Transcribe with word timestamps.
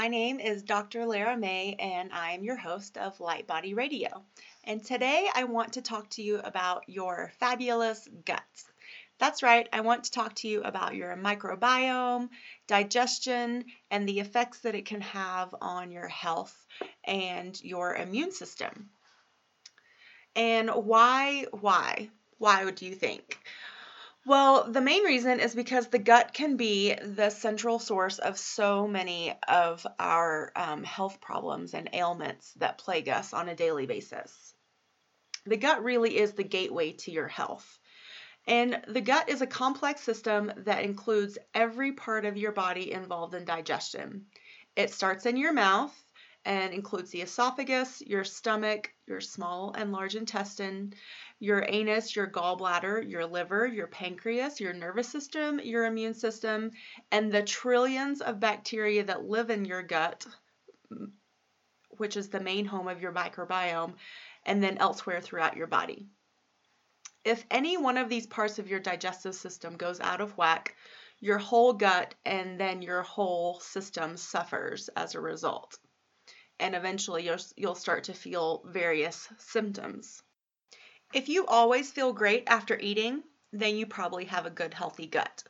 My 0.00 0.08
name 0.08 0.40
is 0.40 0.62
Dr. 0.62 1.04
Lara 1.04 1.36
May, 1.36 1.76
and 1.78 2.10
I 2.10 2.30
am 2.32 2.42
your 2.42 2.56
host 2.56 2.96
of 2.96 3.20
Light 3.20 3.46
Body 3.46 3.74
Radio. 3.74 4.24
And 4.64 4.82
today 4.82 5.28
I 5.34 5.44
want 5.44 5.74
to 5.74 5.82
talk 5.82 6.08
to 6.12 6.22
you 6.22 6.38
about 6.38 6.84
your 6.88 7.30
fabulous 7.38 8.08
guts. 8.24 8.64
That's 9.18 9.42
right, 9.42 9.68
I 9.74 9.82
want 9.82 10.04
to 10.04 10.10
talk 10.10 10.36
to 10.36 10.48
you 10.48 10.62
about 10.62 10.94
your 10.94 11.14
microbiome, 11.16 12.30
digestion, 12.66 13.66
and 13.90 14.08
the 14.08 14.20
effects 14.20 14.60
that 14.60 14.74
it 14.74 14.86
can 14.86 15.02
have 15.02 15.54
on 15.60 15.92
your 15.92 16.08
health 16.08 16.66
and 17.04 17.62
your 17.62 17.94
immune 17.94 18.32
system. 18.32 18.88
And 20.34 20.70
why, 20.70 21.44
why, 21.50 22.08
why 22.38 22.70
do 22.70 22.86
you 22.86 22.94
think? 22.94 23.38
Well, 24.26 24.70
the 24.70 24.82
main 24.82 25.02
reason 25.04 25.40
is 25.40 25.54
because 25.54 25.88
the 25.88 25.98
gut 25.98 26.34
can 26.34 26.56
be 26.56 26.94
the 26.94 27.30
central 27.30 27.78
source 27.78 28.18
of 28.18 28.38
so 28.38 28.86
many 28.86 29.34
of 29.48 29.86
our 29.98 30.52
um, 30.54 30.84
health 30.84 31.20
problems 31.20 31.72
and 31.72 31.88
ailments 31.92 32.52
that 32.54 32.78
plague 32.78 33.08
us 33.08 33.32
on 33.32 33.48
a 33.48 33.56
daily 33.56 33.86
basis. 33.86 34.54
The 35.46 35.56
gut 35.56 35.82
really 35.82 36.18
is 36.18 36.32
the 36.32 36.44
gateway 36.44 36.92
to 36.92 37.10
your 37.10 37.28
health. 37.28 37.78
And 38.46 38.82
the 38.88 39.00
gut 39.00 39.30
is 39.30 39.40
a 39.40 39.46
complex 39.46 40.02
system 40.02 40.52
that 40.58 40.84
includes 40.84 41.38
every 41.54 41.92
part 41.92 42.26
of 42.26 42.36
your 42.36 42.52
body 42.52 42.92
involved 42.92 43.34
in 43.34 43.46
digestion. 43.46 44.26
It 44.76 44.92
starts 44.92 45.24
in 45.24 45.36
your 45.36 45.52
mouth 45.54 45.94
and 46.44 46.72
includes 46.72 47.10
the 47.10 47.22
esophagus, 47.22 48.00
your 48.02 48.24
stomach, 48.24 48.92
your 49.06 49.20
small 49.20 49.74
and 49.76 49.92
large 49.92 50.14
intestine, 50.14 50.94
your 51.40 51.64
anus, 51.66 52.14
your 52.14 52.26
gallbladder, 52.26 53.10
your 53.10 53.26
liver, 53.26 53.66
your 53.66 53.86
pancreas, 53.86 54.60
your 54.60 54.74
nervous 54.74 55.08
system, 55.08 55.58
your 55.64 55.86
immune 55.86 56.12
system, 56.12 56.70
and 57.10 57.32
the 57.32 57.42
trillions 57.42 58.20
of 58.20 58.38
bacteria 58.38 59.02
that 59.02 59.24
live 59.24 59.48
in 59.48 59.64
your 59.64 59.82
gut, 59.82 60.26
which 61.96 62.18
is 62.18 62.28
the 62.28 62.40
main 62.40 62.66
home 62.66 62.88
of 62.88 63.00
your 63.00 63.12
microbiome, 63.12 63.94
and 64.44 64.62
then 64.62 64.76
elsewhere 64.78 65.20
throughout 65.20 65.56
your 65.56 65.66
body. 65.66 66.06
If 67.24 67.44
any 67.50 67.78
one 67.78 67.96
of 67.96 68.10
these 68.10 68.26
parts 68.26 68.58
of 68.58 68.68
your 68.68 68.80
digestive 68.80 69.34
system 69.34 69.76
goes 69.76 69.98
out 69.98 70.20
of 70.20 70.36
whack, 70.36 70.76
your 71.20 71.38
whole 71.38 71.72
gut 71.72 72.14
and 72.24 72.60
then 72.60 72.82
your 72.82 73.02
whole 73.02 73.60
system 73.60 74.16
suffers 74.16 74.88
as 74.96 75.14
a 75.14 75.20
result. 75.20 75.78
And 76.58 76.74
eventually 76.74 77.24
you'll, 77.24 77.38
you'll 77.56 77.74
start 77.74 78.04
to 78.04 78.14
feel 78.14 78.62
various 78.66 79.28
symptoms. 79.38 80.22
If 81.12 81.28
you 81.28 81.44
always 81.46 81.90
feel 81.90 82.12
great 82.12 82.44
after 82.46 82.78
eating, 82.78 83.24
then 83.52 83.74
you 83.74 83.84
probably 83.84 84.26
have 84.26 84.46
a 84.46 84.50
good 84.50 84.72
healthy 84.72 85.06
gut. 85.06 85.42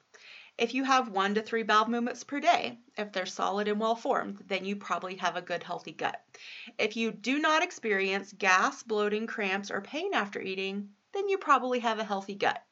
If 0.57 0.73
you 0.73 0.85
have 0.85 1.11
one 1.11 1.35
to 1.35 1.43
three 1.43 1.63
bowel 1.63 1.87
movements 1.87 2.25
per 2.25 2.41
day, 2.41 2.79
if 2.97 3.13
they're 3.13 3.27
solid 3.27 3.69
and 3.69 3.79
well 3.79 3.95
formed, 3.95 4.43
then 4.49 4.65
you 4.65 4.77
probably 4.77 5.17
have 5.17 5.37
a 5.37 5.43
good 5.43 5.63
healthy 5.63 5.93
gut. 5.93 6.19
If 6.79 6.97
you 6.97 7.13
do 7.13 7.39
not 7.39 7.63
experience 7.63 8.33
gas, 8.33 8.83
bloating, 8.83 9.27
cramps, 9.27 9.71
or 9.71 9.83
pain 9.83 10.15
after 10.15 10.41
eating, 10.41 10.91
then 11.13 11.29
you 11.29 11.37
probably 11.37 11.81
have 11.81 11.99
a 11.99 12.05
healthy 12.05 12.35
gut. 12.35 12.63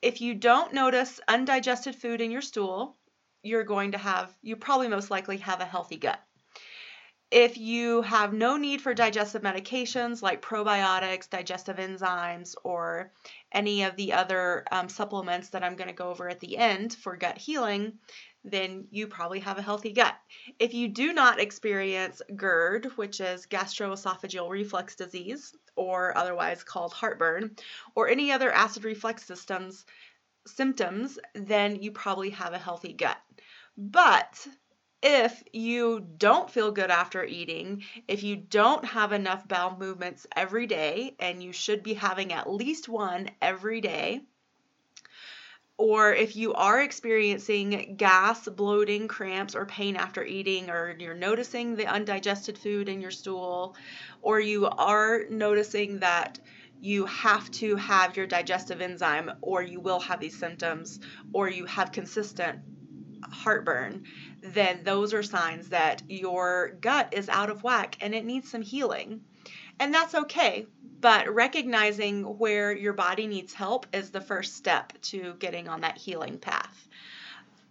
If 0.00 0.22
you 0.22 0.34
don't 0.34 0.72
notice 0.72 1.20
undigested 1.28 1.94
food 1.94 2.22
in 2.22 2.30
your 2.30 2.42
stool, 2.42 2.96
you're 3.42 3.64
going 3.64 3.92
to 3.92 3.98
have, 3.98 4.34
you 4.40 4.56
probably 4.56 4.88
most 4.88 5.10
likely 5.10 5.36
have 5.38 5.60
a 5.60 5.66
healthy 5.66 5.96
gut. 5.96 6.22
If 7.30 7.58
you 7.58 8.00
have 8.02 8.32
no 8.32 8.56
need 8.56 8.80
for 8.80 8.94
digestive 8.94 9.42
medications 9.42 10.22
like 10.22 10.40
probiotics, 10.40 11.28
digestive 11.28 11.76
enzymes, 11.76 12.54
or 12.64 13.12
any 13.52 13.82
of 13.82 13.96
the 13.96 14.14
other 14.14 14.64
um, 14.72 14.88
supplements 14.88 15.50
that 15.50 15.62
I'm 15.62 15.76
going 15.76 15.88
to 15.88 15.94
go 15.94 16.08
over 16.08 16.28
at 16.28 16.40
the 16.40 16.56
end 16.56 16.94
for 16.94 17.16
gut 17.18 17.36
healing, 17.36 17.98
then 18.44 18.86
you 18.90 19.08
probably 19.08 19.40
have 19.40 19.58
a 19.58 19.62
healthy 19.62 19.92
gut. 19.92 20.14
If 20.58 20.72
you 20.72 20.88
do 20.88 21.12
not 21.12 21.38
experience 21.38 22.22
GERD, 22.34 22.86
which 22.96 23.20
is 23.20 23.46
gastroesophageal 23.46 24.48
reflux 24.48 24.96
disease, 24.96 25.54
or 25.76 26.16
otherwise 26.16 26.64
called 26.64 26.94
heartburn, 26.94 27.56
or 27.94 28.08
any 28.08 28.32
other 28.32 28.50
acid 28.50 28.84
reflux 28.84 29.26
systems 29.26 29.84
symptoms, 30.46 31.18
then 31.34 31.82
you 31.82 31.92
probably 31.92 32.30
have 32.30 32.54
a 32.54 32.58
healthy 32.58 32.94
gut. 32.94 33.18
But 33.76 34.46
if 35.02 35.42
you 35.52 36.04
don't 36.18 36.50
feel 36.50 36.72
good 36.72 36.90
after 36.90 37.24
eating, 37.24 37.84
if 38.08 38.22
you 38.22 38.36
don't 38.36 38.84
have 38.84 39.12
enough 39.12 39.46
bowel 39.46 39.76
movements 39.78 40.26
every 40.34 40.66
day, 40.66 41.14
and 41.20 41.42
you 41.42 41.52
should 41.52 41.82
be 41.82 41.94
having 41.94 42.32
at 42.32 42.50
least 42.50 42.88
one 42.88 43.30
every 43.40 43.80
day, 43.80 44.22
or 45.76 46.12
if 46.12 46.34
you 46.34 46.52
are 46.54 46.82
experiencing 46.82 47.94
gas, 47.96 48.48
bloating, 48.48 49.06
cramps, 49.06 49.54
or 49.54 49.64
pain 49.64 49.94
after 49.94 50.24
eating, 50.24 50.68
or 50.68 50.96
you're 50.98 51.14
noticing 51.14 51.76
the 51.76 51.86
undigested 51.86 52.58
food 52.58 52.88
in 52.88 53.00
your 53.00 53.12
stool, 53.12 53.76
or 54.20 54.40
you 54.40 54.66
are 54.66 55.22
noticing 55.30 56.00
that 56.00 56.40
you 56.80 57.06
have 57.06 57.48
to 57.52 57.76
have 57.76 58.16
your 58.16 58.26
digestive 58.26 58.80
enzyme, 58.80 59.30
or 59.40 59.62
you 59.62 59.78
will 59.78 60.00
have 60.00 60.18
these 60.18 60.36
symptoms, 60.36 60.98
or 61.32 61.48
you 61.48 61.64
have 61.66 61.92
consistent 61.92 62.58
heartburn, 63.30 64.04
then 64.42 64.80
those 64.84 65.14
are 65.14 65.22
signs 65.22 65.68
that 65.70 66.02
your 66.08 66.76
gut 66.80 67.12
is 67.12 67.28
out 67.28 67.50
of 67.50 67.62
whack 67.62 67.96
and 68.00 68.14
it 68.14 68.24
needs 68.24 68.50
some 68.50 68.62
healing. 68.62 69.20
And 69.80 69.94
that's 69.94 70.14
okay, 70.14 70.66
but 71.00 71.32
recognizing 71.32 72.24
where 72.38 72.76
your 72.76 72.92
body 72.92 73.26
needs 73.26 73.54
help 73.54 73.86
is 73.92 74.10
the 74.10 74.20
first 74.20 74.56
step 74.56 74.92
to 75.02 75.34
getting 75.38 75.68
on 75.68 75.82
that 75.82 75.98
healing 75.98 76.38
path. 76.38 76.88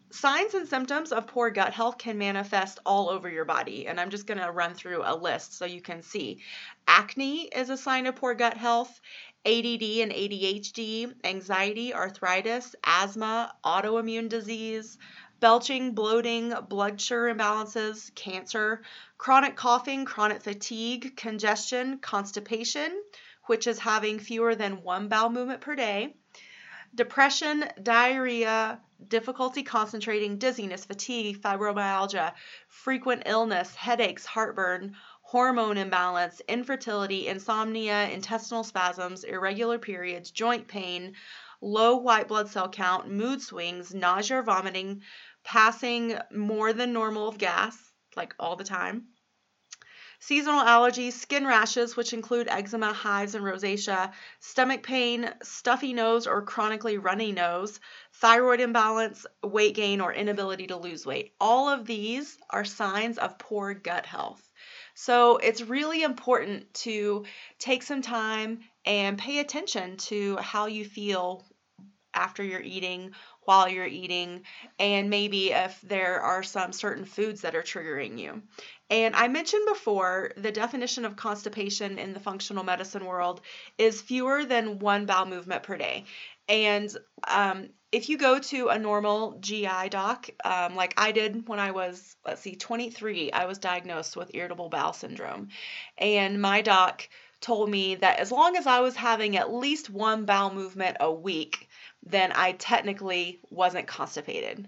Signs 0.09 0.53
and 0.53 0.67
symptoms 0.67 1.11
of 1.11 1.27
poor 1.27 1.49
gut 1.49 1.73
health 1.73 1.97
can 1.97 2.17
manifest 2.17 2.79
all 2.85 3.09
over 3.09 3.29
your 3.29 3.43
body, 3.43 3.87
and 3.87 3.99
I'm 3.99 4.09
just 4.09 4.25
going 4.25 4.39
to 4.39 4.51
run 4.51 4.73
through 4.73 5.03
a 5.03 5.13
list 5.13 5.57
so 5.57 5.65
you 5.65 5.81
can 5.81 6.01
see. 6.01 6.39
Acne 6.87 7.43
is 7.47 7.69
a 7.69 7.75
sign 7.75 8.07
of 8.07 8.15
poor 8.15 8.33
gut 8.33 8.55
health. 8.55 9.01
ADD 9.45 9.83
and 10.01 10.11
ADHD, 10.11 11.13
anxiety, 11.23 11.93
arthritis, 11.93 12.75
asthma, 12.83 13.53
autoimmune 13.63 14.27
disease, 14.27 14.97
belching, 15.39 15.93
bloating, 15.93 16.53
blood 16.67 16.99
sugar 16.99 17.33
imbalances, 17.33 18.13
cancer, 18.15 18.81
chronic 19.17 19.55
coughing, 19.55 20.05
chronic 20.05 20.41
fatigue, 20.41 21.15
congestion, 21.15 21.99
constipation, 21.99 22.91
which 23.45 23.67
is 23.67 23.79
having 23.79 24.19
fewer 24.19 24.55
than 24.55 24.83
one 24.83 25.07
bowel 25.07 25.29
movement 25.29 25.61
per 25.61 25.75
day, 25.75 26.15
depression, 26.95 27.65
diarrhea, 27.81 28.79
difficulty 29.07 29.63
concentrating, 29.63 30.37
dizziness, 30.37 30.85
fatigue, 30.85 31.41
fibromyalgia, 31.41 32.33
frequent 32.67 33.23
illness, 33.25 33.75
headaches, 33.75 34.25
heartburn, 34.25 34.95
hormone 35.21 35.77
imbalance, 35.77 36.41
infertility, 36.47 37.27
insomnia, 37.27 38.09
intestinal 38.09 38.63
spasms, 38.63 39.23
irregular 39.23 39.77
periods, 39.77 40.31
joint 40.31 40.67
pain, 40.67 41.13
low 41.61 41.97
white 41.97 42.27
blood 42.27 42.49
cell 42.49 42.69
count, 42.69 43.09
mood 43.09 43.41
swings, 43.41 43.93
nausea 43.93 44.39
or 44.39 44.43
vomiting, 44.43 45.01
passing 45.47 46.19
more 46.29 46.73
than 46.73 46.91
normal 46.91 47.29
of 47.29 47.37
gas, 47.37 47.77
like 48.17 48.35
all 48.37 48.57
the 48.57 48.65
time. 48.65 49.05
Seasonal 50.19 50.65
allergies, 50.65 51.13
skin 51.13 51.47
rashes, 51.47 51.95
which 51.95 52.11
include 52.11 52.49
eczema, 52.49 52.91
hives, 52.91 53.33
and 53.33 53.45
rosacea, 53.45 54.11
stomach 54.41 54.83
pain, 54.83 55.33
stuffy 55.41 55.93
nose 55.93 56.27
or 56.27 56.41
chronically 56.41 56.97
runny 56.97 57.31
nose, 57.31 57.79
thyroid 58.15 58.59
imbalance, 58.59 59.25
weight 59.41 59.73
gain, 59.75 60.01
or 60.01 60.13
inability 60.13 60.67
to 60.67 60.75
lose 60.75 61.05
weight. 61.05 61.33
All 61.39 61.69
of 61.69 61.85
these 61.85 62.37
are 62.49 62.65
signs 62.65 63.17
of 63.17 63.39
poor 63.39 63.73
gut 63.73 64.05
health. 64.05 64.51
So 64.95 65.37
it's 65.37 65.61
really 65.61 66.03
important 66.03 66.73
to 66.85 67.23
take 67.57 67.83
some 67.83 68.01
time 68.01 68.59
and 68.85 69.17
pay 69.17 69.39
attention 69.39 69.95
to 69.97 70.35
how 70.37 70.65
you 70.65 70.83
feel 70.83 71.45
after 72.17 72.43
you're 72.43 72.59
eating, 72.59 73.11
while 73.47 73.69
you're 73.69 73.87
eating, 73.87 74.41
and 74.77 75.09
maybe 75.09 75.51
if 75.51 75.79
there 75.81 76.19
are 76.19 76.43
some 76.43 76.73
certain 76.73 77.05
foods 77.05 77.41
that 77.41 77.55
are 77.55 77.63
triggering 77.63 78.19
you. 78.19 78.41
And 78.89 79.15
I 79.15 79.29
mentioned 79.29 79.65
before 79.67 80.31
the 80.35 80.51
definition 80.51 81.05
of 81.05 81.15
constipation 81.15 81.97
in 81.97 82.13
the 82.13 82.19
functional 82.19 82.65
medicine 82.65 83.05
world 83.05 83.39
is 83.77 84.01
fewer 84.01 84.43
than 84.43 84.79
one 84.79 85.05
bowel 85.05 85.25
movement 85.25 85.63
per 85.63 85.77
day. 85.77 86.03
And 86.49 86.95
um, 87.25 87.69
if 87.91 88.09
you 88.09 88.17
go 88.17 88.39
to 88.39 88.67
a 88.67 88.77
normal 88.77 89.37
GI 89.39 89.89
doc, 89.89 90.29
um, 90.43 90.75
like 90.75 90.93
I 90.97 91.13
did 91.13 91.47
when 91.47 91.59
I 91.59 91.71
was, 91.71 92.17
let's 92.25 92.41
see, 92.41 92.55
23, 92.55 93.31
I 93.31 93.45
was 93.45 93.59
diagnosed 93.59 94.17
with 94.17 94.31
irritable 94.33 94.67
bowel 94.67 94.93
syndrome. 94.93 95.49
And 95.97 96.41
my 96.41 96.61
doc 96.61 97.07
told 97.39 97.69
me 97.69 97.95
that 97.95 98.19
as 98.19 98.31
long 98.31 98.55
as 98.55 98.65
I 98.67 98.79
was 98.79 98.95
having 98.95 99.37
at 99.37 99.53
least 99.53 99.89
one 99.89 100.25
bowel 100.25 100.53
movement 100.53 100.97
a 100.99 101.11
week, 101.11 101.66
then 102.09 102.31
I 102.33 102.53
technically 102.53 103.39
wasn't 103.49 103.87
constipated. 103.87 104.67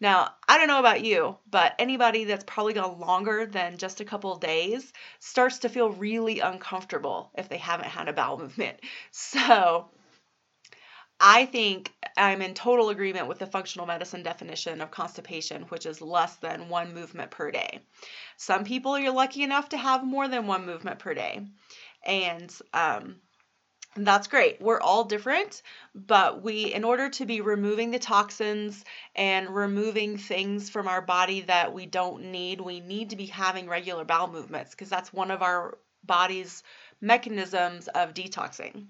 Now, 0.00 0.34
I 0.48 0.56
don't 0.56 0.68
know 0.68 0.80
about 0.80 1.04
you, 1.04 1.36
but 1.50 1.74
anybody 1.78 2.24
that's 2.24 2.44
probably 2.44 2.72
gone 2.72 2.98
longer 2.98 3.44
than 3.44 3.76
just 3.76 4.00
a 4.00 4.04
couple 4.04 4.34
days 4.36 4.92
starts 5.18 5.58
to 5.58 5.68
feel 5.68 5.90
really 5.90 6.40
uncomfortable 6.40 7.30
if 7.36 7.48
they 7.48 7.58
haven't 7.58 7.88
had 7.88 8.08
a 8.08 8.12
bowel 8.12 8.38
movement. 8.42 8.78
So, 9.10 9.90
I 11.20 11.44
think 11.44 11.92
I'm 12.16 12.40
in 12.40 12.54
total 12.54 12.88
agreement 12.88 13.28
with 13.28 13.38
the 13.38 13.46
functional 13.46 13.86
medicine 13.86 14.22
definition 14.22 14.80
of 14.80 14.90
constipation, 14.90 15.64
which 15.64 15.84
is 15.84 16.00
less 16.00 16.36
than 16.36 16.70
one 16.70 16.94
movement 16.94 17.30
per 17.30 17.50
day. 17.50 17.80
Some 18.38 18.64
people 18.64 18.96
are 18.96 19.10
lucky 19.10 19.42
enough 19.42 19.68
to 19.70 19.76
have 19.76 20.02
more 20.02 20.28
than 20.28 20.46
one 20.46 20.64
movement 20.64 20.98
per 20.98 21.12
day. 21.12 21.46
And 22.06 22.50
um, 22.72 23.16
that's 23.96 24.28
great. 24.28 24.60
We're 24.60 24.80
all 24.80 25.04
different, 25.04 25.62
but 25.94 26.42
we, 26.42 26.72
in 26.72 26.84
order 26.84 27.10
to 27.10 27.26
be 27.26 27.40
removing 27.40 27.90
the 27.90 27.98
toxins 27.98 28.84
and 29.16 29.50
removing 29.50 30.16
things 30.16 30.70
from 30.70 30.86
our 30.86 31.02
body 31.02 31.40
that 31.42 31.72
we 31.72 31.86
don't 31.86 32.30
need, 32.30 32.60
we 32.60 32.80
need 32.80 33.10
to 33.10 33.16
be 33.16 33.26
having 33.26 33.68
regular 33.68 34.04
bowel 34.04 34.28
movements 34.28 34.70
because 34.70 34.88
that's 34.88 35.12
one 35.12 35.30
of 35.30 35.42
our 35.42 35.76
body's 36.04 36.62
mechanisms 37.00 37.88
of 37.88 38.14
detoxing. 38.14 38.86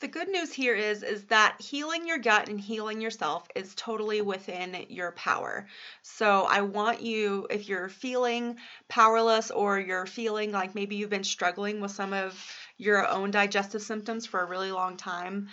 The 0.00 0.08
good 0.08 0.30
news 0.30 0.50
here 0.50 0.74
is 0.74 1.02
is 1.02 1.24
that 1.26 1.60
healing 1.60 2.06
your 2.06 2.16
gut 2.16 2.48
and 2.48 2.58
healing 2.58 3.02
yourself 3.02 3.46
is 3.54 3.74
totally 3.74 4.22
within 4.22 4.86
your 4.88 5.12
power. 5.12 5.66
So 6.02 6.46
I 6.48 6.62
want 6.62 7.02
you 7.02 7.46
if 7.50 7.68
you're 7.68 7.90
feeling 7.90 8.56
powerless 8.88 9.50
or 9.50 9.78
you're 9.78 10.06
feeling 10.06 10.52
like 10.52 10.74
maybe 10.74 10.96
you've 10.96 11.10
been 11.10 11.22
struggling 11.22 11.80
with 11.82 11.90
some 11.90 12.14
of 12.14 12.32
your 12.80 13.06
own 13.06 13.30
digestive 13.30 13.82
symptoms 13.82 14.24
for 14.24 14.40
a 14.40 14.46
really 14.46 14.72
long 14.72 14.96
time, 14.96 15.48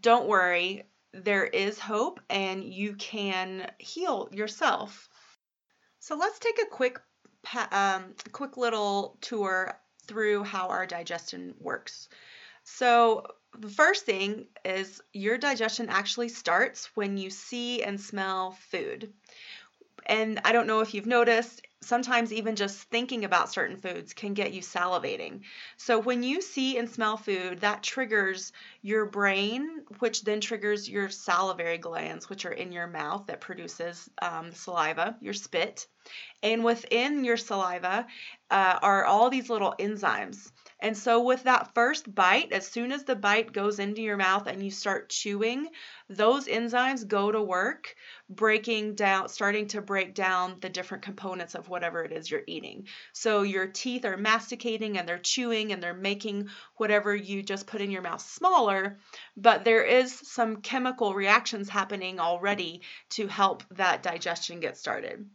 don't 0.00 0.26
worry. 0.26 0.82
There 1.12 1.44
is 1.44 1.78
hope 1.78 2.18
and 2.28 2.64
you 2.64 2.94
can 2.94 3.70
heal 3.78 4.28
yourself. 4.32 5.08
So 6.00 6.16
let's 6.16 6.40
take 6.40 6.58
a 6.60 6.66
quick 6.66 7.00
um, 7.70 8.14
quick 8.32 8.56
little 8.56 9.18
tour 9.20 9.78
through 10.06 10.42
how 10.42 10.68
our 10.68 10.86
digestion 10.86 11.54
works. 11.60 12.08
So 12.64 13.26
the 13.56 13.68
first 13.68 14.04
thing 14.04 14.46
is 14.64 15.00
your 15.12 15.38
digestion 15.38 15.88
actually 15.88 16.30
starts 16.30 16.90
when 16.96 17.16
you 17.16 17.30
see 17.30 17.84
and 17.84 18.00
smell 18.00 18.56
food. 18.70 19.12
And 20.06 20.40
I 20.44 20.52
don't 20.52 20.66
know 20.66 20.80
if 20.80 20.92
you've 20.92 21.06
noticed, 21.06 21.62
sometimes 21.84 22.32
even 22.32 22.56
just 22.56 22.78
thinking 22.90 23.24
about 23.24 23.52
certain 23.52 23.76
foods 23.76 24.12
can 24.12 24.34
get 24.34 24.52
you 24.52 24.62
salivating. 24.62 25.40
So 25.76 25.98
when 25.98 26.22
you 26.22 26.40
see 26.40 26.78
and 26.78 26.88
smell 26.88 27.16
food, 27.16 27.60
that 27.60 27.82
triggers 27.82 28.52
your 28.82 29.06
brain, 29.06 29.84
which 29.98 30.24
then 30.24 30.40
triggers 30.40 30.88
your 30.88 31.10
salivary 31.10 31.78
glands, 31.78 32.28
which 32.28 32.46
are 32.46 32.52
in 32.52 32.72
your 32.72 32.86
mouth 32.86 33.26
that 33.26 33.40
produces 33.40 34.08
um, 34.22 34.52
saliva, 34.52 35.16
your 35.20 35.34
spit. 35.34 35.86
And 36.42 36.64
within 36.64 37.24
your 37.24 37.36
saliva 37.36 38.06
uh, 38.50 38.78
are 38.82 39.04
all 39.04 39.30
these 39.30 39.48
little 39.48 39.74
enzymes. 39.78 40.50
And 40.84 40.98
so, 40.98 41.22
with 41.22 41.44
that 41.44 41.72
first 41.72 42.14
bite, 42.14 42.52
as 42.52 42.68
soon 42.68 42.92
as 42.92 43.04
the 43.04 43.16
bite 43.16 43.54
goes 43.54 43.78
into 43.78 44.02
your 44.02 44.18
mouth 44.18 44.46
and 44.46 44.62
you 44.62 44.70
start 44.70 45.08
chewing, 45.08 45.70
those 46.10 46.46
enzymes 46.46 47.08
go 47.08 47.32
to 47.32 47.40
work 47.40 47.96
breaking 48.28 48.94
down, 48.94 49.30
starting 49.30 49.66
to 49.68 49.80
break 49.80 50.12
down 50.12 50.58
the 50.60 50.68
different 50.68 51.02
components 51.02 51.54
of 51.54 51.70
whatever 51.70 52.04
it 52.04 52.12
is 52.12 52.30
you're 52.30 52.44
eating. 52.46 52.86
So, 53.14 53.40
your 53.40 53.66
teeth 53.66 54.04
are 54.04 54.18
masticating 54.18 54.98
and 54.98 55.08
they're 55.08 55.16
chewing 55.16 55.72
and 55.72 55.82
they're 55.82 55.94
making 55.94 56.50
whatever 56.76 57.16
you 57.16 57.42
just 57.42 57.66
put 57.66 57.80
in 57.80 57.90
your 57.90 58.02
mouth 58.02 58.20
smaller, 58.20 58.98
but 59.38 59.64
there 59.64 59.84
is 59.84 60.12
some 60.12 60.60
chemical 60.60 61.14
reactions 61.14 61.70
happening 61.70 62.20
already 62.20 62.82
to 63.12 63.26
help 63.26 63.62
that 63.70 64.02
digestion 64.02 64.60
get 64.60 64.76
started. 64.76 65.30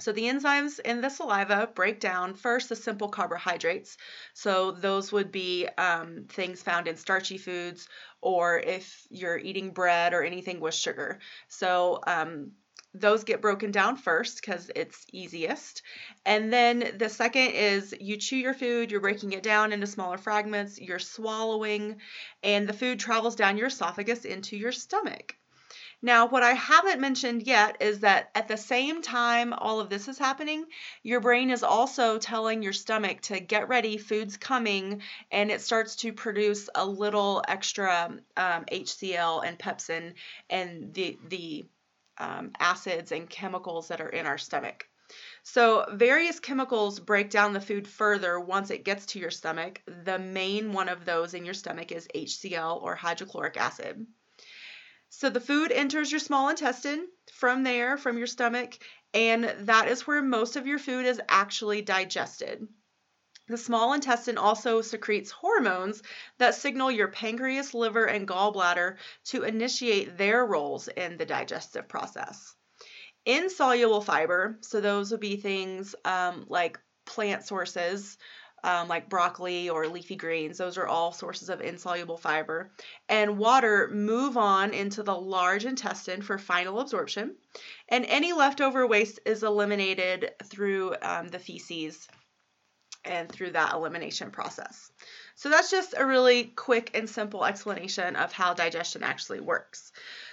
So 0.00 0.12
the 0.12 0.24
enzymes 0.24 0.80
in 0.80 1.00
the 1.00 1.08
saliva 1.08 1.70
break 1.72 2.00
down 2.00 2.34
first 2.34 2.68
the 2.68 2.76
simple 2.76 3.08
carbohydrates. 3.08 3.96
So 4.32 4.72
those 4.72 5.12
would 5.12 5.30
be 5.30 5.68
um, 5.78 6.26
things 6.28 6.62
found 6.62 6.88
in 6.88 6.96
starchy 6.96 7.38
foods, 7.38 7.88
or 8.20 8.58
if 8.58 9.06
you're 9.08 9.38
eating 9.38 9.70
bread 9.70 10.12
or 10.12 10.22
anything 10.24 10.58
with 10.58 10.74
sugar. 10.74 11.20
So 11.48 12.00
um, 12.06 12.52
those 12.92 13.24
get 13.24 13.40
broken 13.40 13.70
down 13.70 13.96
first 13.96 14.40
because 14.40 14.70
it's 14.74 15.06
easiest. 15.12 15.82
And 16.26 16.52
then 16.52 16.96
the 16.98 17.08
second 17.08 17.52
is 17.52 17.94
you 18.00 18.16
chew 18.16 18.36
your 18.36 18.54
food, 18.54 18.90
you're 18.90 19.00
breaking 19.00 19.32
it 19.32 19.42
down 19.42 19.72
into 19.72 19.86
smaller 19.86 20.18
fragments, 20.18 20.80
you're 20.80 20.98
swallowing, 20.98 22.00
and 22.42 22.68
the 22.68 22.72
food 22.72 22.98
travels 23.00 23.36
down 23.36 23.58
your 23.58 23.66
esophagus 23.68 24.24
into 24.24 24.56
your 24.56 24.72
stomach. 24.72 25.36
Now, 26.04 26.26
what 26.26 26.42
I 26.42 26.52
haven't 26.52 27.00
mentioned 27.00 27.46
yet 27.46 27.78
is 27.80 28.00
that 28.00 28.28
at 28.34 28.46
the 28.46 28.58
same 28.58 29.00
time 29.00 29.54
all 29.54 29.80
of 29.80 29.88
this 29.88 30.06
is 30.06 30.18
happening, 30.18 30.66
your 31.02 31.20
brain 31.20 31.48
is 31.48 31.62
also 31.62 32.18
telling 32.18 32.62
your 32.62 32.74
stomach 32.74 33.22
to 33.22 33.40
get 33.40 33.70
ready, 33.70 33.96
food's 33.96 34.36
coming, 34.36 35.00
and 35.30 35.50
it 35.50 35.62
starts 35.62 35.96
to 35.96 36.12
produce 36.12 36.68
a 36.74 36.84
little 36.84 37.42
extra 37.48 38.18
um, 38.36 38.66
HCl 38.70 39.46
and 39.46 39.58
pepsin 39.58 40.12
and 40.50 40.92
the, 40.92 41.18
the 41.30 41.64
um, 42.18 42.52
acids 42.60 43.10
and 43.10 43.30
chemicals 43.30 43.88
that 43.88 44.02
are 44.02 44.10
in 44.10 44.26
our 44.26 44.36
stomach. 44.36 44.86
So, 45.42 45.86
various 45.90 46.38
chemicals 46.38 47.00
break 47.00 47.30
down 47.30 47.54
the 47.54 47.62
food 47.62 47.88
further 47.88 48.38
once 48.38 48.68
it 48.70 48.84
gets 48.84 49.06
to 49.06 49.18
your 49.18 49.30
stomach. 49.30 49.80
The 49.86 50.18
main 50.18 50.74
one 50.74 50.90
of 50.90 51.06
those 51.06 51.32
in 51.32 51.46
your 51.46 51.54
stomach 51.54 51.92
is 51.92 52.08
HCl 52.14 52.82
or 52.82 52.94
hydrochloric 52.94 53.56
acid. 53.56 54.06
So 55.16 55.30
the 55.30 55.40
food 55.40 55.70
enters 55.70 56.10
your 56.10 56.18
small 56.18 56.48
intestine 56.48 57.06
from 57.32 57.62
there, 57.62 57.96
from 57.96 58.18
your 58.18 58.26
stomach, 58.26 58.76
and 59.14 59.44
that 59.60 59.86
is 59.86 60.08
where 60.08 60.20
most 60.20 60.56
of 60.56 60.66
your 60.66 60.80
food 60.80 61.06
is 61.06 61.20
actually 61.28 61.82
digested. 61.82 62.66
The 63.46 63.56
small 63.56 63.92
intestine 63.92 64.38
also 64.38 64.82
secretes 64.82 65.30
hormones 65.30 66.02
that 66.38 66.56
signal 66.56 66.90
your 66.90 67.08
pancreas, 67.08 67.74
liver, 67.74 68.06
and 68.06 68.26
gallbladder 68.26 68.96
to 69.26 69.44
initiate 69.44 70.18
their 70.18 70.44
roles 70.44 70.88
in 70.88 71.16
the 71.16 71.26
digestive 71.26 71.86
process. 71.86 72.52
Insoluble 73.24 74.00
fiber, 74.00 74.58
so 74.62 74.80
those 74.80 75.12
would 75.12 75.20
be 75.20 75.36
things 75.36 75.94
um, 76.04 76.44
like 76.48 76.80
plant 77.06 77.46
sources, 77.46 78.18
um, 78.64 78.88
like 78.88 79.10
broccoli 79.10 79.68
or 79.68 79.86
leafy 79.86 80.16
greens. 80.16 80.56
Those 80.58 80.78
are 80.78 80.86
all 80.86 81.12
sources 81.12 81.50
of 81.50 81.60
insoluble 81.60 82.16
fiber. 82.16 82.72
And 83.08 83.38
water 83.38 83.90
move 83.92 84.36
on 84.36 84.72
into 84.72 85.02
the 85.02 85.14
large 85.14 85.66
intestine 85.66 86.22
for 86.22 86.38
final 86.38 86.80
absorption. 86.80 87.36
And 87.90 88.06
any 88.06 88.32
leftover 88.32 88.86
waste 88.86 89.20
is 89.26 89.42
eliminated 89.42 90.32
through 90.44 90.96
um, 91.02 91.28
the 91.28 91.38
feces 91.38 92.08
and 93.04 93.30
through 93.30 93.50
that 93.50 93.74
elimination 93.74 94.30
process. 94.30 94.90
So 95.34 95.50
that's 95.50 95.70
just 95.70 95.94
a 95.94 96.06
really 96.06 96.44
quick 96.44 96.90
and 96.94 97.08
simple 97.08 97.44
explanation 97.44 98.16
of 98.16 98.32
how 98.32 98.54
digestion 98.54 99.02
actually 99.02 99.40
works. 99.40 99.92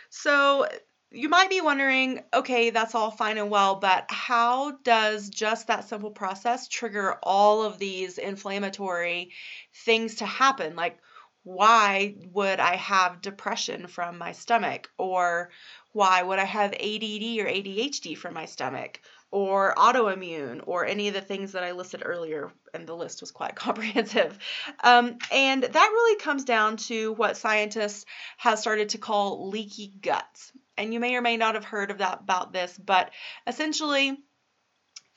So 0.10 0.68
you 1.14 1.28
might 1.28 1.50
be 1.50 1.60
wondering, 1.60 2.24
okay, 2.34 2.70
that's 2.70 2.96
all 2.96 3.12
fine 3.12 3.38
and 3.38 3.50
well, 3.50 3.76
but 3.76 4.06
how 4.10 4.72
does 4.84 5.30
just 5.30 5.68
that 5.68 5.88
simple 5.88 6.12
process 6.12 6.70
trigger 6.70 7.18
all 7.22 7.64
of 7.64 7.78
these 7.78 8.18
inflammatory 8.18 9.32
things 9.74 10.16
to 10.16 10.26
happen? 10.26 10.78
Like, 10.78 10.98
why 11.44 12.16
would 12.32 12.62
I 12.62 12.78
have 12.78 13.22
depression 13.22 13.88
from 13.88 14.18
my 14.18 14.32
stomach? 14.32 14.90
Or 14.98 15.50
why 15.92 16.24
would 16.24 16.40
I 16.40 16.46
have 16.46 16.72
ADD 16.72 16.80
or 16.80 17.50
ADHD 17.50 18.18
from 18.18 18.34
my 18.34 18.46
stomach? 18.46 19.02
Or 19.32 19.74
autoimmune, 19.76 20.62
or 20.66 20.86
any 20.86 21.08
of 21.08 21.14
the 21.14 21.22
things 21.22 21.54
that 21.54 21.64
I 21.64 21.72
listed 21.72 22.04
earlier, 22.06 22.52
and 22.74 22.86
the 22.86 22.96
list 22.96 23.22
was 23.22 23.32
quite 23.32 23.56
comprehensive. 23.56 24.38
Um, 24.82 25.18
and 25.32 25.64
that 25.64 25.90
really 25.94 26.20
comes 26.20 26.46
down 26.46 26.78
to 26.78 27.14
what 27.14 27.38
scientists 27.38 28.06
have 28.38 28.60
started 28.60 28.90
to 28.90 28.98
call 28.98 29.50
leaky 29.50 29.94
guts 30.02 30.52
and 30.82 30.94
you 30.94 31.00
may 31.00 31.16
or 31.16 31.22
may 31.22 31.38
not 31.38 31.56
have 31.56 31.64
heard 31.64 31.92
of 31.92 32.00
that 32.00 32.22
about 32.22 32.52
this, 32.52 32.78
but 32.78 33.12
essentially 33.46 34.18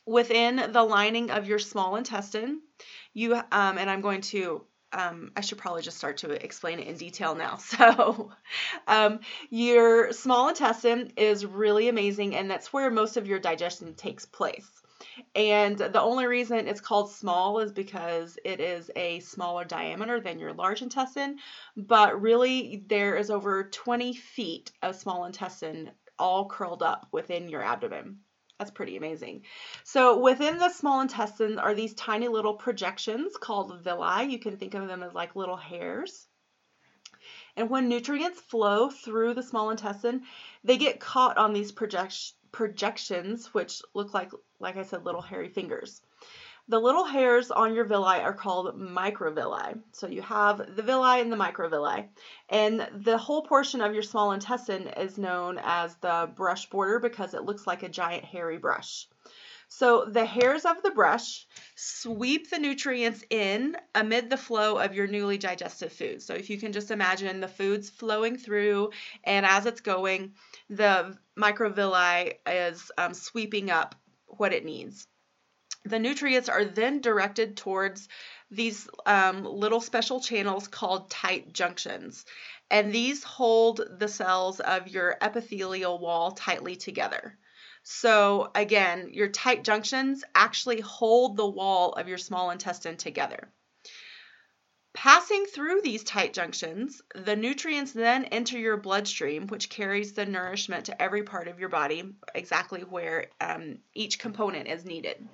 within 0.07 0.73
the 0.73 0.83
lining 0.83 1.31
of 1.31 1.47
your 1.47 1.59
small 1.59 1.97
intestine, 1.97 2.61
you 3.15 3.35
um, 3.35 3.79
and 3.79 3.89
I'm 3.89 4.03
going 4.03 4.21
to 4.21 4.65
um, 4.93 5.33
I 5.37 5.41
should 5.41 5.59
probably 5.59 5.83
just 5.83 5.97
start 5.97 6.19
to 6.19 6.31
explain 6.31 6.79
it 6.79 6.87
in 6.87 6.97
detail 6.97 7.35
now. 7.35 7.57
So, 7.59 8.31
um, 8.87 9.21
your 9.51 10.13
small 10.13 10.49
intestine 10.49 11.13
is 11.17 11.45
really 11.45 11.89
amazing, 11.89 12.37
and 12.37 12.49
that's 12.49 12.73
where 12.73 12.91
most 12.91 13.17
of 13.17 13.27
your 13.27 13.41
digestion 13.41 13.95
takes 13.95 14.25
place. 14.25 14.71
And 15.35 15.79
the 15.79 16.01
only 16.01 16.27
reason 16.27 16.67
it's 16.69 16.81
called 16.81 17.11
small 17.11 17.61
is 17.61 17.73
because 17.73 18.39
it 18.45 18.61
is 18.61 18.91
a 18.97 19.21
smaller 19.21 19.65
diameter 19.65 20.21
than 20.21 20.39
your 20.39 20.53
large 20.53 20.83
intestine. 20.83 21.39
But 21.77 22.21
really, 22.21 22.85
there 22.87 23.17
is 23.17 23.31
over 23.31 23.65
20 23.65 24.15
feet 24.15 24.73
of 24.83 24.97
small 24.97 25.25
intestine 25.25 25.93
all 26.19 26.49
curled 26.49 26.83
up 26.83 27.09
within 27.13 27.49
your 27.49 27.63
abdomen. 27.63 28.21
That's 28.59 28.71
pretty 28.71 28.97
amazing. 28.97 29.45
So 29.83 30.19
within 30.19 30.59
the 30.59 30.69
small 30.69 31.01
intestine 31.01 31.59
are 31.59 31.75
these 31.75 31.95
tiny 31.95 32.29
little 32.29 32.55
projections 32.55 33.37
called 33.37 33.81
villi. 33.83 34.31
You 34.31 34.39
can 34.39 34.57
think 34.57 34.75
of 34.75 34.87
them 34.87 35.03
as 35.03 35.13
like 35.13 35.35
little 35.35 35.57
hairs. 35.57 36.29
And 37.57 37.71
when 37.71 37.89
nutrients 37.89 38.41
flow 38.41 38.91
through 38.91 39.35
the 39.35 39.43
small 39.43 39.71
intestine, 39.71 40.23
they 40.63 40.77
get 40.77 41.01
caught 41.01 41.37
on 41.37 41.53
these 41.53 41.73
project- 41.73 42.35
projections, 42.55 43.53
which 43.53 43.83
look 43.95 44.15
like, 44.15 44.31
like 44.61 44.77
I 44.77 44.85
said, 44.85 45.05
little 45.05 45.21
hairy 45.21 45.49
fingers. 45.49 46.03
The 46.69 46.79
little 46.79 47.05
hairs 47.05 47.51
on 47.51 47.75
your 47.75 47.85
villi 47.85 48.21
are 48.21 48.33
called 48.33 48.79
microvilli. 48.79 49.81
So 49.91 50.07
you 50.07 50.23
have 50.23 50.77
the 50.77 50.83
villi 50.83 51.21
and 51.21 51.33
the 51.33 51.37
microvilli. 51.37 52.07
And 52.49 52.89
the 52.95 53.19
whole 53.19 53.43
portion 53.43 53.81
of 53.81 53.93
your 53.93 54.05
small 54.05 54.31
intestine 54.31 54.87
is 54.87 55.19
known 55.19 55.59
as 55.63 55.97
the 55.97 56.31
brush 56.37 56.71
border 56.71 57.01
because 57.01 57.35
it 57.35 57.43
looks 57.43 57.67
like 57.67 57.83
a 57.83 57.89
giant 57.89 58.25
hairy 58.25 58.57
brush. 58.57 59.09
So 59.77 60.05
the 60.05 60.25
hairs 60.25 60.65
of 60.65 60.85
the 60.85 60.93
brush 60.93 61.49
sweep 61.75 62.49
the 62.49 62.61
nutrients 62.61 63.25
in 63.29 63.77
amid 63.93 64.31
the 64.31 64.37
flow 64.37 64.79
of 64.79 64.95
your 64.95 65.09
newly 65.09 65.37
digested 65.37 65.91
food. 65.91 66.23
So 66.23 66.33
if 66.33 66.49
you 66.49 66.59
can 66.59 66.73
just 66.73 66.93
imagine 66.93 67.41
the 67.41 67.49
food's 67.49 67.91
flowing 67.91 68.39
through, 68.39 68.93
and 69.25 69.45
as 69.45 69.67
it's 69.67 69.81
going, 69.81 70.35
the 70.71 71.19
microvilli 71.37 72.35
is 72.47 72.93
um, 72.97 73.15
sweeping 73.15 73.69
up 73.69 73.97
what 74.29 74.53
it 74.53 74.65
needs. 74.65 75.09
The 75.85 75.99
nutrients 75.99 76.49
are 76.49 76.65
then 76.65 77.01
directed 77.01 77.57
towards 77.57 78.09
these 78.53 78.89
um, 79.07 79.45
little 79.45 79.81
special 79.81 80.21
channels 80.21 80.69
called 80.69 81.11
tight 81.11 81.53
junctions. 81.53 82.25
And 82.71 82.93
these 82.93 83.25
hold 83.25 83.81
the 83.99 84.09
cells 84.09 84.61
of 84.61 84.87
your 84.87 85.17
epithelial 85.21 85.99
wall 85.99 86.31
tightly 86.31 86.77
together. 86.77 87.37
So, 87.85 88.51
again, 88.55 89.11
your 89.13 89.29
tight 89.29 89.63
junctions 89.63 90.25
actually 90.35 90.81
hold 90.81 91.37
the 91.37 91.47
wall 91.47 91.93
of 91.93 92.09
your 92.09 92.17
small 92.17 92.51
intestine 92.51 92.97
together. 92.97 93.53
Passing 94.95 95.45
through 95.45 95.83
these 95.83 96.03
tight 96.03 96.33
junctions, 96.33 97.03
the 97.15 97.37
nutrients 97.37 97.93
then 97.93 98.25
enter 98.27 98.59
your 98.59 98.79
bloodstream, 98.79 99.49
which 99.49 99.69
carries 99.69 100.15
the 100.15 100.25
nourishment 100.25 100.87
to 100.87 101.03
every 101.03 101.25
part 101.25 101.47
of 101.47 101.61
your 101.61 101.69
body, 101.69 102.15
exactly 102.35 102.81
where 102.81 103.27
um, 103.41 103.81
each 103.93 104.19
component 104.19 104.67
is 104.69 104.87
needed. 104.87 105.29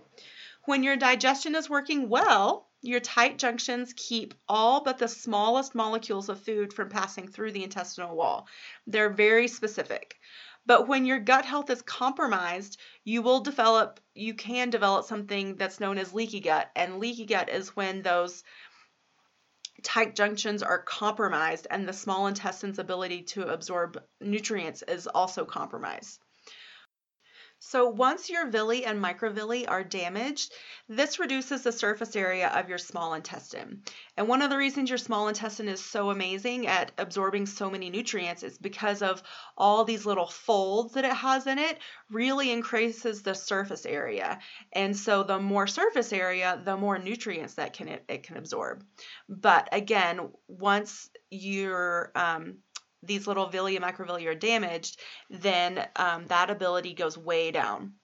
When 0.65 0.83
your 0.83 0.97
digestion 0.97 1.55
is 1.55 1.71
working 1.71 2.09
well, 2.09 2.69
your 2.83 3.01
tight 3.01 3.39
junctions 3.39 3.93
keep 3.97 4.35
all 4.49 4.83
but 4.83 4.99
the 4.99 5.09
smallest 5.09 5.75
molecules 5.75 6.29
of 6.29 6.43
food 6.43 6.73
from 6.73 6.89
passing 6.89 7.29
through 7.29 7.53
the 7.53 7.63
intestinal 7.63 8.17
wall. 8.17 8.49
They're 8.87 9.11
very 9.11 9.47
specific. 9.47 10.19
But 10.67 10.87
when 10.87 11.07
your 11.07 11.19
gut 11.19 11.45
health 11.45 11.71
is 11.71 11.83
compromised, 11.83 12.79
you 13.05 13.23
will 13.23 13.41
develop, 13.41 14.01
you 14.15 14.35
can 14.35 14.71
develop 14.71 15.07
something 15.07 15.57
that's 15.57 15.81
known 15.81 15.99
as 15.99 16.13
leaky 16.13 16.41
gut. 16.41 16.71
And 16.77 16.99
leaky 16.99 17.27
gut 17.27 17.49
is 17.49 17.75
when 17.75 18.03
those 18.03 18.45
tight 19.83 20.15
junctions 20.15 20.63
are 20.63 20.83
compromised 20.83 21.67
and 21.71 21.89
the 21.89 21.93
small 21.93 22.27
intestine's 22.27 22.79
ability 22.79 23.23
to 23.23 23.49
absorb 23.49 24.03
nutrients 24.21 24.83
is 24.83 25.07
also 25.07 25.45
compromised. 25.45 26.21
So 27.63 27.87
once 27.89 28.31
your 28.31 28.49
villi 28.49 28.87
and 28.87 29.05
microvilli 29.05 29.69
are 29.69 29.85
damaged, 29.85 30.51
this 30.89 31.19
reduces 31.19 31.63
the 31.63 31.73
surface 31.73 32.17
area 32.17 32.49
of 32.49 32.71
your 32.71 32.79
small 32.79 33.13
intestine. 33.13 33.83
And 34.17 34.27
one 34.27 34.41
of 34.41 34.49
the 34.49 34.57
reasons 34.57 34.89
your 34.89 34.97
small 34.97 35.29
intestine 35.29 35.69
is 35.69 35.85
so 35.85 36.09
amazing 36.11 36.67
at 36.67 36.91
absorbing 36.97 37.45
so 37.45 37.71
many 37.71 37.91
nutrients 37.91 38.43
is 38.43 38.57
because 38.57 39.03
of 39.03 39.23
all 39.59 39.85
these 39.85 40.07
little 40.07 40.27
folds 40.27 40.95
that 40.95 41.05
it 41.05 41.13
has 41.13 41.47
in 41.47 41.59
it 41.59 41.79
really 42.11 42.51
increases 42.51 43.23
the 43.23 43.35
surface 43.35 43.85
area. 43.85 44.39
And 44.73 44.97
so 44.97 45.23
the 45.23 45.39
more 45.39 45.67
surface 45.67 46.15
area, 46.15 46.61
the 46.65 46.79
more 46.79 46.99
nutrients 46.99 47.55
that 47.55 47.75
can 47.75 47.89
it, 47.89 48.05
it 48.09 48.23
can 48.23 48.39
absorb. 48.39 48.83
But 49.29 49.69
again, 49.73 50.31
once 50.49 51.11
your 51.29 52.11
um, 52.15 52.61
these 53.03 53.27
little 53.27 53.47
villi 53.47 53.77
and 53.77 53.85
microvilli 53.85 54.27
are 54.27 54.35
damaged, 54.35 55.01
then 55.29 55.87
um, 55.97 56.27
that 56.27 56.51
ability 56.51 56.95
goes 56.95 57.17
way 57.17 57.51
down. 57.51 57.95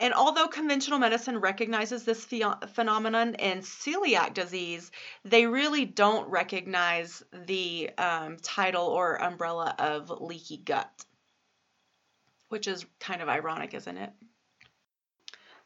And 0.00 0.12
although 0.12 0.48
conventional 0.48 0.98
medicine 0.98 1.38
recognizes 1.38 2.04
this 2.04 2.24
phenomenon 2.24 3.34
in 3.36 3.60
celiac 3.60 4.34
disease, 4.34 4.90
they 5.24 5.46
really 5.46 5.84
don't 5.84 6.28
recognize 6.28 7.22
the 7.32 7.90
um, 7.96 8.36
title 8.42 8.86
or 8.86 9.22
umbrella 9.22 9.74
of 9.78 10.10
leaky 10.20 10.56
gut, 10.56 10.90
which 12.48 12.66
is 12.66 12.84
kind 12.98 13.22
of 13.22 13.28
ironic, 13.28 13.72
isn't 13.72 13.96
it? 13.96 14.12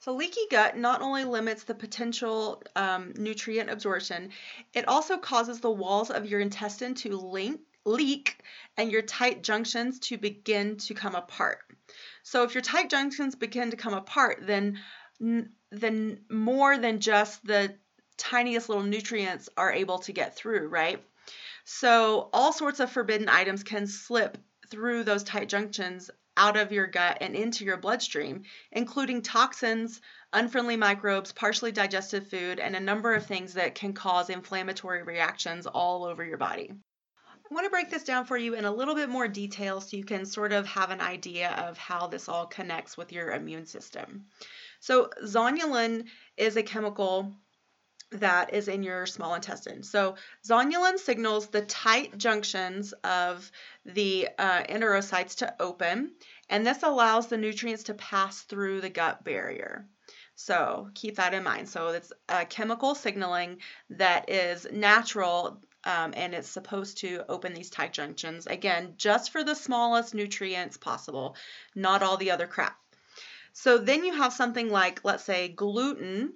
So, 0.00 0.14
leaky 0.14 0.46
gut 0.50 0.76
not 0.76 1.00
only 1.00 1.24
limits 1.24 1.64
the 1.64 1.74
potential 1.74 2.62
um, 2.76 3.14
nutrient 3.16 3.70
absorption, 3.70 4.30
it 4.74 4.86
also 4.86 5.16
causes 5.16 5.60
the 5.60 5.70
walls 5.70 6.10
of 6.10 6.26
your 6.26 6.40
intestine 6.40 6.94
to 6.96 7.16
link 7.16 7.60
leak 7.88 8.40
and 8.76 8.92
your 8.92 9.02
tight 9.02 9.42
junctions 9.42 9.98
to 10.00 10.16
begin 10.16 10.76
to 10.76 10.94
come 10.94 11.14
apart. 11.14 11.58
So 12.22 12.44
if 12.44 12.54
your 12.54 12.62
tight 12.62 12.90
junctions 12.90 13.34
begin 13.34 13.70
to 13.70 13.76
come 13.76 13.94
apart, 13.94 14.40
then 14.46 14.78
then 15.70 16.20
more 16.30 16.78
than 16.78 17.00
just 17.00 17.44
the 17.44 17.74
tiniest 18.16 18.68
little 18.68 18.84
nutrients 18.84 19.48
are 19.56 19.72
able 19.72 19.98
to 19.98 20.12
get 20.12 20.36
through, 20.36 20.68
right? 20.68 21.02
So 21.64 22.30
all 22.32 22.52
sorts 22.52 22.80
of 22.80 22.90
forbidden 22.90 23.28
items 23.28 23.62
can 23.62 23.86
slip 23.86 24.38
through 24.70 25.04
those 25.04 25.24
tight 25.24 25.48
junctions 25.48 26.10
out 26.36 26.56
of 26.56 26.72
your 26.72 26.86
gut 26.86 27.18
and 27.20 27.34
into 27.34 27.64
your 27.64 27.76
bloodstream, 27.76 28.44
including 28.70 29.22
toxins, 29.22 30.00
unfriendly 30.32 30.76
microbes, 30.76 31.32
partially 31.32 31.72
digested 31.72 32.26
food, 32.28 32.60
and 32.60 32.76
a 32.76 32.80
number 32.80 33.12
of 33.12 33.26
things 33.26 33.54
that 33.54 33.74
can 33.74 33.92
cause 33.92 34.30
inflammatory 34.30 35.02
reactions 35.02 35.66
all 35.66 36.04
over 36.04 36.24
your 36.24 36.38
body. 36.38 36.72
I 37.50 37.54
want 37.54 37.64
to 37.64 37.70
break 37.70 37.88
this 37.88 38.04
down 38.04 38.26
for 38.26 38.36
you 38.36 38.54
in 38.54 38.66
a 38.66 38.72
little 38.72 38.94
bit 38.94 39.08
more 39.08 39.26
detail 39.26 39.80
so 39.80 39.96
you 39.96 40.04
can 40.04 40.26
sort 40.26 40.52
of 40.52 40.66
have 40.66 40.90
an 40.90 41.00
idea 41.00 41.50
of 41.52 41.78
how 41.78 42.06
this 42.06 42.28
all 42.28 42.46
connects 42.46 42.96
with 42.96 43.10
your 43.10 43.32
immune 43.32 43.64
system. 43.64 44.26
So, 44.80 45.10
zonulin 45.24 46.04
is 46.36 46.56
a 46.56 46.62
chemical 46.62 47.32
that 48.10 48.54
is 48.54 48.68
in 48.68 48.82
your 48.82 49.06
small 49.06 49.34
intestine. 49.34 49.82
So, 49.82 50.16
zonulin 50.46 50.98
signals 50.98 51.46
the 51.46 51.62
tight 51.62 52.18
junctions 52.18 52.92
of 53.04 53.50
the 53.86 54.28
uh, 54.38 54.64
enterocytes 54.64 55.36
to 55.36 55.54
open, 55.58 56.12
and 56.50 56.66
this 56.66 56.82
allows 56.82 57.28
the 57.28 57.38
nutrients 57.38 57.84
to 57.84 57.94
pass 57.94 58.42
through 58.42 58.82
the 58.82 58.90
gut 58.90 59.24
barrier. 59.24 59.86
So, 60.34 60.90
keep 60.94 61.16
that 61.16 61.34
in 61.34 61.44
mind. 61.44 61.68
So, 61.68 61.88
it's 61.88 62.12
a 62.28 62.44
chemical 62.44 62.94
signaling 62.94 63.58
that 63.90 64.28
is 64.28 64.66
natural 64.70 65.62
um, 65.84 66.12
and 66.16 66.34
it's 66.34 66.48
supposed 66.48 66.98
to 66.98 67.24
open 67.28 67.54
these 67.54 67.70
tight 67.70 67.92
junctions 67.92 68.46
again 68.46 68.94
just 68.96 69.30
for 69.30 69.44
the 69.44 69.54
smallest 69.54 70.14
nutrients 70.14 70.76
possible 70.76 71.36
not 71.74 72.02
all 72.02 72.16
the 72.16 72.30
other 72.30 72.46
crap. 72.46 72.76
So 73.52 73.78
then 73.78 74.04
you 74.04 74.14
have 74.14 74.32
something 74.32 74.70
like 74.70 75.04
let's 75.04 75.24
say 75.24 75.48
gluten. 75.48 76.34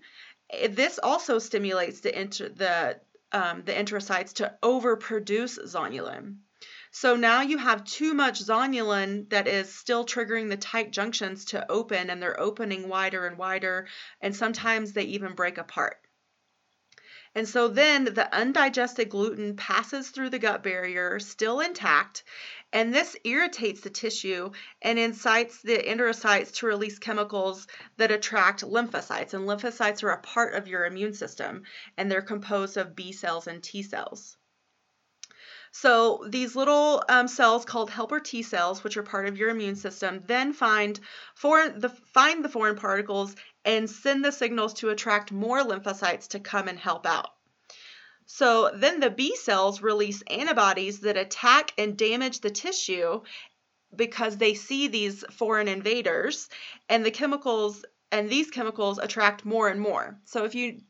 Eh, 0.51 0.69
this 0.71 0.99
also 1.03 1.39
stimulates 1.39 2.01
the 2.01 2.21
inter- 2.21 2.49
the 2.49 3.01
um, 3.33 3.63
the 3.65 3.73
enterocytes 3.73 4.35
to 4.35 4.55
overproduce 4.63 5.59
zonulin. 5.67 6.39
So 6.91 7.17
now 7.17 7.41
you 7.41 7.57
have 7.57 7.85
too 7.85 8.13
much 8.13 8.45
zonulin 8.45 9.31
that 9.31 9.49
is 9.49 9.75
still 9.75 10.05
triggering 10.05 10.51
the 10.51 10.59
tight 10.59 10.91
junctions 10.91 11.47
to 11.47 11.71
open 11.71 12.11
and 12.11 12.23
they're 12.23 12.39
opening 12.39 12.89
wider 12.89 13.27
and 13.27 13.39
wider 13.39 13.89
and 14.21 14.37
sometimes 14.37 14.93
they 14.93 15.05
even 15.05 15.35
break 15.35 15.57
apart 15.57 15.99
and 17.35 17.49
so 17.49 17.69
then 17.69 18.05
the 18.05 18.35
undigested 18.35 19.09
gluten 19.09 19.57
passes 19.57 20.11
through 20.11 20.29
the 20.31 20.39
gut 20.39 20.62
barrier 20.62 21.19
still 21.19 21.61
intact, 21.61 22.25
and 22.73 22.95
this 22.95 23.17
irritates 23.25 23.81
the 23.81 23.91
tissue 23.91 24.51
and 24.81 24.99
incites 24.99 25.62
the 25.62 25.79
enterocytes 25.79 26.53
to 26.53 26.67
release 26.67 26.99
chemicals 26.99 27.67
that 27.97 28.11
attract 28.11 28.62
lymphocytes. 28.62 29.35
And 29.35 29.47
lymphocytes 29.49 30.03
are 30.03 30.11
a 30.11 30.21
part 30.21 30.55
of 30.55 30.69
your 30.69 30.85
immune 30.85 31.15
system, 31.15 31.62
and 31.97 32.11
they're 32.11 32.23
composed 32.23 32.77
of 32.77 32.97
B 32.97 33.12
cells 33.12 33.47
and 33.47 33.62
T 33.62 33.83
cells. 33.83 34.37
So 35.75 36.26
these 36.29 36.55
little 36.55 37.02
um, 37.09 37.26
cells 37.26 37.64
called 37.64 37.91
helper 37.91 38.21
T 38.21 38.43
cells, 38.43 38.85
which 38.85 38.99
are 38.99 39.02
part 39.02 39.26
of 39.26 39.38
your 39.38 39.49
immune 39.49 39.76
system, 39.76 40.23
then 40.26 40.52
find 40.52 41.00
foreign 41.35 41.81
the 41.81 41.88
find 41.88 42.45
the 42.45 42.50
foreign 42.50 42.76
particles 42.76 43.35
and 43.64 43.88
send 43.88 44.23
the 44.23 44.33
signals 44.33 44.75
to 44.75 44.91
attract 44.91 45.33
more 45.33 45.61
lymphocytes 45.61 46.29
to 46.29 46.41
come 46.41 46.69
and 46.69 46.79
help 46.79 47.07
out. 47.07 47.31
So 48.26 48.71
then 48.75 49.00
the 49.00 49.11
B 49.11 49.35
cells 49.35 49.81
release 49.81 50.23
antibodies 50.31 51.00
that 51.00 51.17
attack 51.17 51.73
and 51.79 51.97
damage 51.97 52.41
the 52.41 52.50
tissue 52.50 53.23
because 53.97 54.37
they 54.37 54.55
see 54.55 54.88
these 54.88 55.25
foreign 55.31 55.69
invaders 55.69 56.50
and 56.91 57.05
the 57.05 57.11
chemicals 57.11 57.85
and 58.11 58.29
these 58.29 58.50
chemicals 58.50 58.99
attract 58.99 59.47
more 59.47 59.69
and 59.69 59.81
more. 59.81 60.19
So 60.25 60.45
if 60.45 60.55
you 60.55 60.83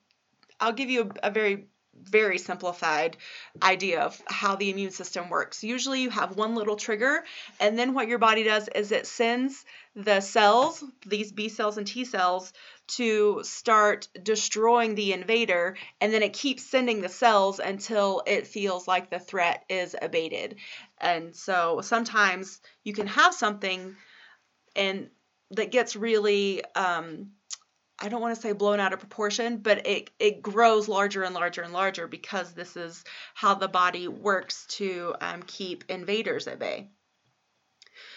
I'll 0.58 0.72
give 0.72 0.90
you 0.90 1.10
a, 1.22 1.28
a 1.28 1.30
very 1.30 1.68
very 2.00 2.38
simplified 2.38 3.16
idea 3.62 4.00
of 4.00 4.20
how 4.26 4.56
the 4.56 4.70
immune 4.70 4.90
system 4.90 5.28
works. 5.28 5.62
Usually 5.62 6.00
you 6.00 6.10
have 6.10 6.36
one 6.36 6.54
little 6.54 6.76
trigger 6.76 7.24
and 7.60 7.78
then 7.78 7.94
what 7.94 8.08
your 8.08 8.18
body 8.18 8.42
does 8.44 8.68
is 8.68 8.92
it 8.92 9.06
sends 9.06 9.64
the 9.94 10.20
cells, 10.20 10.82
these 11.06 11.32
B 11.32 11.48
cells 11.48 11.78
and 11.78 11.86
T 11.86 12.04
cells 12.04 12.52
to 12.88 13.42
start 13.44 14.08
destroying 14.22 14.94
the 14.94 15.12
invader 15.12 15.76
and 16.00 16.12
then 16.12 16.22
it 16.22 16.32
keeps 16.32 16.64
sending 16.64 17.00
the 17.00 17.08
cells 17.08 17.60
until 17.60 18.22
it 18.26 18.46
feels 18.46 18.88
like 18.88 19.10
the 19.10 19.18
threat 19.18 19.64
is 19.68 19.94
abated. 20.00 20.56
And 20.98 21.34
so 21.36 21.80
sometimes 21.82 22.60
you 22.84 22.94
can 22.94 23.06
have 23.06 23.34
something 23.34 23.96
and 24.74 25.10
that 25.50 25.70
gets 25.70 25.94
really 25.96 26.64
um, 26.74 27.32
I 28.02 28.08
don't 28.08 28.20
want 28.20 28.34
to 28.34 28.40
say 28.40 28.52
blown 28.52 28.80
out 28.80 28.92
of 28.92 28.98
proportion, 28.98 29.58
but 29.58 29.86
it, 29.86 30.10
it 30.18 30.42
grows 30.42 30.88
larger 30.88 31.22
and 31.22 31.34
larger 31.34 31.62
and 31.62 31.72
larger 31.72 32.08
because 32.08 32.52
this 32.52 32.76
is 32.76 33.04
how 33.32 33.54
the 33.54 33.68
body 33.68 34.08
works 34.08 34.66
to 34.70 35.14
um, 35.20 35.44
keep 35.44 35.84
invaders 35.88 36.48
at 36.48 36.58
bay. 36.58 36.88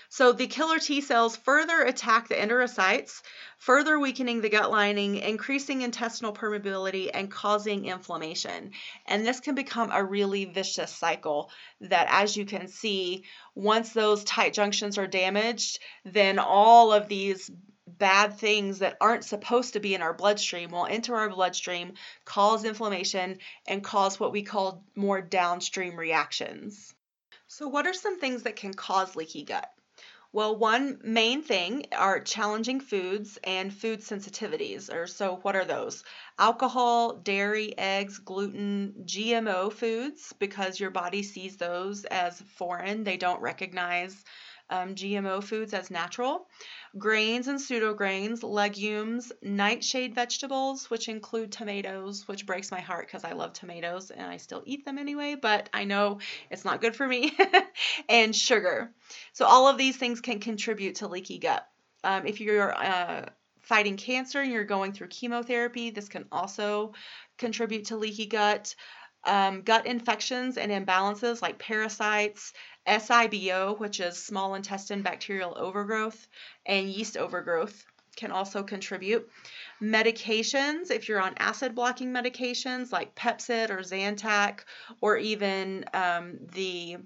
So 0.10 0.32
the 0.32 0.48
killer 0.48 0.80
T 0.80 1.02
cells 1.02 1.36
further 1.36 1.84
attack 1.84 2.30
the 2.30 2.36
enterocytes, 2.36 3.22
further 3.60 4.00
weakening 4.00 4.42
the 4.42 4.50
gut 4.50 4.72
lining, 4.72 5.18
increasing 5.18 5.82
intestinal 5.82 6.34
permeability, 6.34 7.12
and 7.14 7.30
causing 7.30 7.86
inflammation. 7.86 8.72
And 9.06 9.26
this 9.26 9.40
can 9.40 9.54
become 9.54 9.92
a 9.92 10.04
really 10.04 10.46
vicious 10.46 10.92
cycle 10.92 11.52
that, 11.82 12.08
as 12.10 12.36
you 12.36 12.46
can 12.46 12.70
see, 12.70 13.26
once 13.54 13.92
those 13.92 14.24
tight 14.24 14.54
junctions 14.54 14.98
are 14.98 15.08
damaged, 15.08 15.80
then 16.06 16.40
all 16.40 16.92
of 16.92 17.08
these 17.08 17.52
bad 17.98 18.38
things 18.38 18.80
that 18.80 18.98
aren't 19.00 19.26
supposed 19.26 19.74
to 19.74 19.80
be 19.80 19.96
in 19.96 20.02
our 20.02 20.14
bloodstream 20.14 20.72
will 20.72 20.86
enter 20.86 21.16
our 21.16 21.30
bloodstream, 21.30 21.94
cause 22.26 22.66
inflammation, 22.66 23.40
and 23.68 23.84
cause 23.84 24.20
what 24.20 24.32
we 24.32 24.44
call 24.44 24.84
more 24.96 25.22
downstream 25.22 25.98
reactions. 25.98 26.94
So, 27.48 27.68
what 27.68 27.88
are 27.88 27.94
some 27.94 28.20
things 28.20 28.44
that 28.44 28.56
can 28.56 28.74
cause 28.74 29.16
leaky 29.16 29.44
gut? 29.44 29.70
Well, 30.36 30.58
one 30.58 31.00
main 31.02 31.44
thing 31.44 31.86
are 31.96 32.20
challenging 32.20 32.82
foods 32.82 33.40
and 33.42 33.74
food 33.74 34.02
sensitivities. 34.02 34.94
Or 34.94 35.08
so, 35.08 35.38
what 35.44 35.56
are 35.56 35.64
those? 35.64 36.04
Alcohol, 36.38 37.14
dairy, 37.14 37.74
eggs, 37.78 38.20
gluten, 38.20 39.06
GMO 39.06 39.72
foods, 39.72 40.34
because 40.38 40.78
your 40.78 40.90
body 40.90 41.24
sees 41.24 41.56
those 41.56 42.04
as 42.04 42.42
foreign. 42.58 43.06
They 43.06 43.16
don't 43.16 43.40
recognize 43.40 44.26
um, 44.70 44.96
GMO 44.96 45.44
foods 45.44 45.74
as 45.74 45.92
natural, 45.92 46.48
grains 46.98 47.48
and 47.48 47.60
pseudo 47.60 47.94
grains, 47.94 48.44
legumes, 48.44 49.32
nightshade 49.42 50.16
vegetables, 50.16 50.90
which 50.90 51.08
include 51.08 51.52
tomatoes, 51.52 52.28
which 52.28 52.46
breaks 52.46 52.72
my 52.72 52.80
heart 52.80 53.08
because 53.08 53.24
I 53.24 53.34
love 53.34 53.54
tomatoes 53.54 54.12
and 54.12 54.26
I 54.26 54.38
still 54.38 54.64
eat 54.66 54.86
them 54.86 54.98
anyway, 54.98 55.36
but 55.36 55.70
I 55.74 55.84
know 55.84 56.20
it's 56.50 56.66
not 56.66 56.82
good 56.82 56.96
for 56.96 57.08
me, 57.08 57.38
and 58.10 58.36
sugar. 58.36 58.92
So, 59.34 59.46
all 59.46 59.68
of 59.68 59.78
these 59.78 59.98
things 59.98 60.22
can 60.22 60.40
contribute 60.40 60.96
to 60.96 61.08
leaky 61.08 61.38
gut. 61.40 61.68
Um, 62.04 62.26
if 62.26 62.40
you're 62.40 62.74
uh, 62.74 63.30
fighting 63.62 63.98
cancer 63.98 64.42
and 64.42 64.52
you're 64.52 64.64
going 64.64 64.94
through 64.94 65.08
chemotherapy, 65.08 65.90
this 65.90 66.08
can 66.08 66.26
also 66.32 66.94
contribute 67.38 67.86
to 67.86 67.98
leaky 67.98 68.28
gut. 68.28 68.76
Um, 69.28 69.64
gut 69.64 69.88
infections 69.88 70.56
and 70.56 70.72
imbalances 70.72 71.42
like 71.42 71.58
parasites, 71.58 72.54
SIBO, 72.88 73.78
which 73.80 74.00
is 74.00 74.18
small 74.18 74.56
intestine 74.56 75.02
bacterial 75.02 75.56
overgrowth, 75.58 76.28
and 76.66 76.90
yeast 76.90 77.18
overgrowth 77.18 77.86
can 78.16 78.32
also 78.32 78.64
contribute. 78.64 79.30
Medications, 79.82 80.90
if 80.92 81.10
you're 81.10 81.22
on 81.22 81.36
acid 81.38 81.76
blocking 81.76 82.12
medications 82.12 82.92
like 82.92 83.16
Pepcid 83.16 83.70
or 83.70 83.80
Zantac, 83.80 84.62
or 85.02 85.18
even 85.18 85.86
um, 85.94 86.38
the 86.54 86.98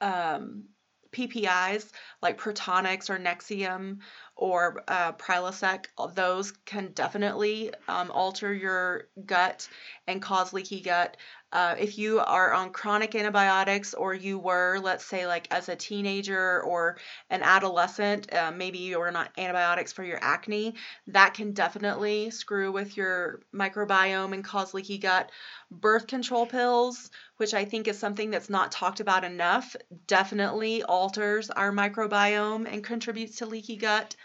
um, 0.00 0.64
PPIs 1.12 1.90
like 2.20 2.38
Protonix 2.38 3.08
or 3.08 3.18
Nexium 3.18 3.98
or 4.36 4.82
uh, 4.88 5.12
Prilosec, 5.12 5.86
those 6.14 6.52
can 6.64 6.92
definitely 6.92 7.72
um, 7.88 8.10
alter 8.10 8.52
your 8.52 9.08
gut 9.26 9.68
and 10.06 10.20
cause 10.20 10.52
leaky 10.52 10.80
gut. 10.80 11.16
Uh, 11.52 11.76
if 11.78 11.98
you 11.98 12.18
are 12.18 12.52
on 12.52 12.72
chronic 12.72 13.14
antibiotics 13.14 13.94
or 13.94 14.12
you 14.12 14.40
were, 14.40 14.80
let's 14.82 15.04
say, 15.06 15.24
like 15.24 15.46
as 15.52 15.68
a 15.68 15.76
teenager 15.76 16.60
or 16.62 16.96
an 17.30 17.42
adolescent, 17.42 18.32
uh, 18.34 18.50
maybe 18.50 18.78
you 18.78 18.98
were 18.98 19.16
on 19.16 19.28
antibiotics 19.38 19.92
for 19.92 20.02
your 20.02 20.18
acne, 20.20 20.74
that 21.06 21.32
can 21.34 21.52
definitely 21.52 22.30
screw 22.30 22.72
with 22.72 22.96
your 22.96 23.40
microbiome 23.54 24.32
and 24.34 24.42
cause 24.44 24.74
leaky 24.74 24.98
gut. 24.98 25.30
Birth 25.70 26.08
control 26.08 26.44
pills, 26.44 27.10
which 27.36 27.54
I 27.54 27.64
think 27.64 27.86
is 27.86 27.98
something 27.98 28.30
that's 28.30 28.50
not 28.50 28.72
talked 28.72 28.98
about 28.98 29.22
enough, 29.22 29.76
definitely 30.08 30.82
alters 30.82 31.50
our 31.50 31.70
microbiome 31.70 32.66
and 32.72 32.82
contributes 32.82 33.36
to 33.36 33.46
leaky 33.46 33.76
gut. 33.76 34.16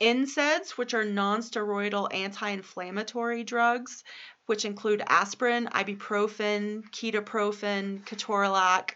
NSAIDs, 0.00 0.70
which 0.70 0.94
are 0.94 1.04
non-steroidal 1.04 2.12
anti-inflammatory 2.14 3.44
drugs, 3.44 4.04
which 4.46 4.64
include 4.64 5.02
aspirin, 5.06 5.66
ibuprofen, 5.72 6.88
ketoprofen, 6.90 8.04
ketorolac, 8.04 8.90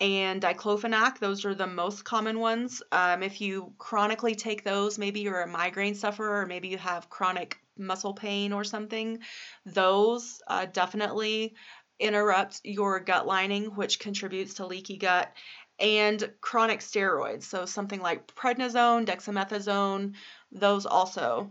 and 0.00 0.42
diclofenac. 0.42 1.18
Those 1.18 1.44
are 1.44 1.54
the 1.54 1.66
most 1.66 2.04
common 2.04 2.38
ones. 2.38 2.82
Um, 2.92 3.22
if 3.22 3.40
you 3.40 3.72
chronically 3.78 4.34
take 4.34 4.62
those, 4.62 4.98
maybe 4.98 5.20
you're 5.20 5.42
a 5.42 5.46
migraine 5.46 5.94
sufferer, 5.94 6.42
or 6.42 6.46
maybe 6.46 6.68
you 6.68 6.78
have 6.78 7.10
chronic 7.10 7.58
muscle 7.78 8.14
pain 8.14 8.52
or 8.52 8.64
something, 8.64 9.18
those 9.64 10.40
uh, 10.46 10.66
definitely 10.66 11.54
interrupt 11.98 12.60
your 12.64 13.00
gut 13.00 13.26
lining, 13.26 13.66
which 13.74 13.98
contributes 13.98 14.54
to 14.54 14.66
leaky 14.66 14.98
gut. 14.98 15.32
And 15.78 16.32
chronic 16.40 16.80
steroids, 16.80 17.42
so 17.44 17.66
something 17.66 18.00
like 18.00 18.34
prednisone, 18.34 19.04
dexamethasone, 19.04 20.14
those 20.50 20.86
also 20.86 21.50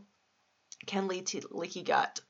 can 0.87 1.07
lead 1.07 1.27
to 1.27 1.41
leaky 1.51 1.83
gut 1.83 2.21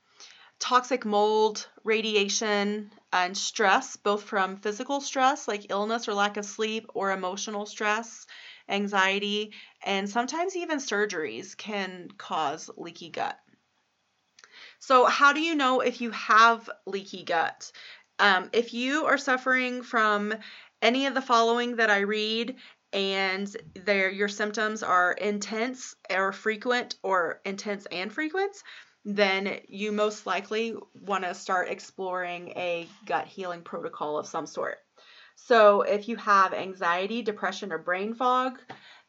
toxic 0.60 1.06
mold, 1.06 1.68
radiation, 1.84 2.92
and 3.12 3.38
stress, 3.38 3.96
both 3.98 4.24
from 4.24 4.58
physical 4.58 5.02
stress 5.02 5.48
like 5.48 5.70
illness 5.70 6.08
or 6.08 6.14
lack 6.14 6.38
of 6.38 6.46
sleep, 6.46 6.88
or 6.94 7.12
emotional 7.12 7.66
stress, 7.66 8.26
anxiety, 8.70 9.54
and 9.84 10.10
sometimes 10.10 10.56
even 10.56 10.80
surgeries 10.80 11.56
can 11.56 12.10
cause 12.18 12.70
leaky 12.78 13.10
gut. 13.10 13.40
So, 14.80 15.06
how 15.06 15.34
do 15.34 15.42
you 15.42 15.56
know 15.56 15.82
if 15.82 16.02
you 16.02 16.12
have 16.12 16.70
leaky 16.86 17.24
gut? 17.24 17.72
Um, 18.18 18.50
if 18.54 18.74
you 18.74 19.06
are 19.06 19.18
suffering 19.18 19.84
from 19.84 20.34
any 20.86 21.08
of 21.08 21.16
the 21.16 21.22
following 21.22 21.78
that 21.78 21.90
I 21.90 22.02
read 22.02 22.58
and 22.94 23.54
your 23.88 24.28
symptoms 24.28 24.84
are 24.84 25.14
intense 25.14 25.96
or 26.12 26.32
frequent 26.32 26.96
or 27.02 27.42
intense 27.44 27.88
and 27.92 28.14
frequent, 28.14 28.56
then 29.04 29.62
you 29.68 29.92
most 29.92 30.28
likely 30.28 30.76
want 31.02 31.24
to 31.24 31.34
start 31.34 31.70
exploring 31.70 32.50
a 32.50 32.88
gut 33.08 33.26
healing 33.26 33.64
protocol 33.64 34.20
of 34.20 34.28
some 34.28 34.46
sort. 34.46 34.78
So, 35.36 35.82
if 35.82 36.08
you 36.08 36.18
have 36.18 36.54
anxiety, 36.54 37.24
depression, 37.24 37.74
or 37.74 37.80
brain 37.80 38.14
fog, 38.14 38.60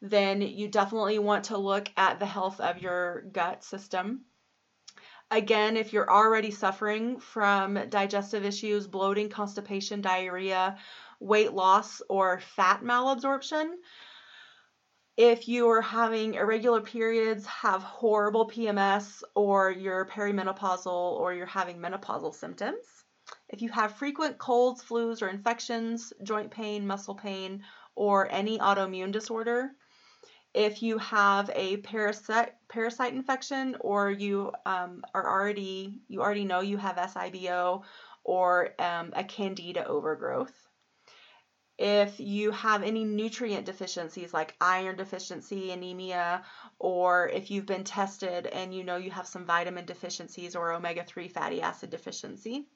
then 0.01 0.41
you 0.41 0.67
definitely 0.67 1.19
want 1.19 1.45
to 1.45 1.59
look 1.59 1.89
at 1.95 2.19
the 2.19 2.25
health 2.25 2.59
of 2.59 2.81
your 2.81 3.21
gut 3.31 3.63
system. 3.63 4.25
Again, 5.29 5.77
if 5.77 5.93
you're 5.93 6.09
already 6.09 6.51
suffering 6.51 7.19
from 7.19 7.89
digestive 7.89 8.45
issues, 8.45 8.87
bloating, 8.87 9.29
constipation, 9.29 10.01
diarrhea, 10.01 10.77
weight 11.19 11.53
loss, 11.53 12.01
or 12.09 12.39
fat 12.39 12.81
malabsorption, 12.81 13.73
if 15.17 15.47
you 15.47 15.67
are 15.69 15.81
having 15.81 16.35
irregular 16.35 16.79
periods, 16.79 17.43
have 17.47 17.81
horrible 17.81 18.47
PMS, 18.47 19.23
or 19.33 19.71
you're 19.71 20.05
perimenopausal, 20.05 20.85
or 20.85 21.33
you're 21.33 21.47
having 21.47 21.79
menopausal 21.79 22.35
symptoms. 22.35 22.85
If 23.49 23.63
you 23.63 23.69
have 23.69 23.95
frequent 23.95 24.37
colds, 24.37 24.83
flus, 24.83 25.23
or 25.23 25.29
infections, 25.29 26.13
joint 26.21 26.51
pain, 26.51 26.85
muscle 26.85 27.15
pain, 27.15 27.63
or 27.95 28.31
any 28.31 28.59
autoimmune 28.59 29.11
disorder. 29.11 29.71
If 30.53 30.83
you 30.83 30.99
have 30.99 31.49
a 31.53 31.77
parasite 31.77 32.53
parasite 32.69 33.13
infection, 33.13 33.75
or 33.81 34.11
you 34.11 34.51
um, 34.65 35.03
are 35.15 35.27
already 35.27 35.99
you 36.07 36.21
already 36.21 36.45
know 36.45 36.61
you 36.61 36.77
have 36.77 36.95
SIBO 36.95 37.83
or 38.23 38.69
um, 38.79 39.13
a 39.15 39.23
candida 39.23 39.85
overgrowth 39.85 40.66
if 41.77 42.19
you 42.19 42.51
have 42.51 42.81
any 42.81 43.03
nutrient 43.03 43.65
deficiencies 43.65 44.33
like 44.33 44.55
iron 44.59 44.95
deficiency, 44.97 45.71
anemia, 45.71 46.43
or 46.79 47.29
if 47.29 47.51
you've 47.51 47.67
been 47.67 47.83
tested 47.83 48.47
and 48.47 48.73
you 48.73 48.83
know 48.83 48.97
you 48.97 49.11
have 49.11 49.27
some 49.27 49.45
vitamin 49.45 49.85
deficiencies 49.85 50.55
or 50.55 50.73
omega 50.73 51.03
3 51.03 51.27
fatty 51.27 51.61
acid 51.61 51.89
deficiency. 51.89 52.67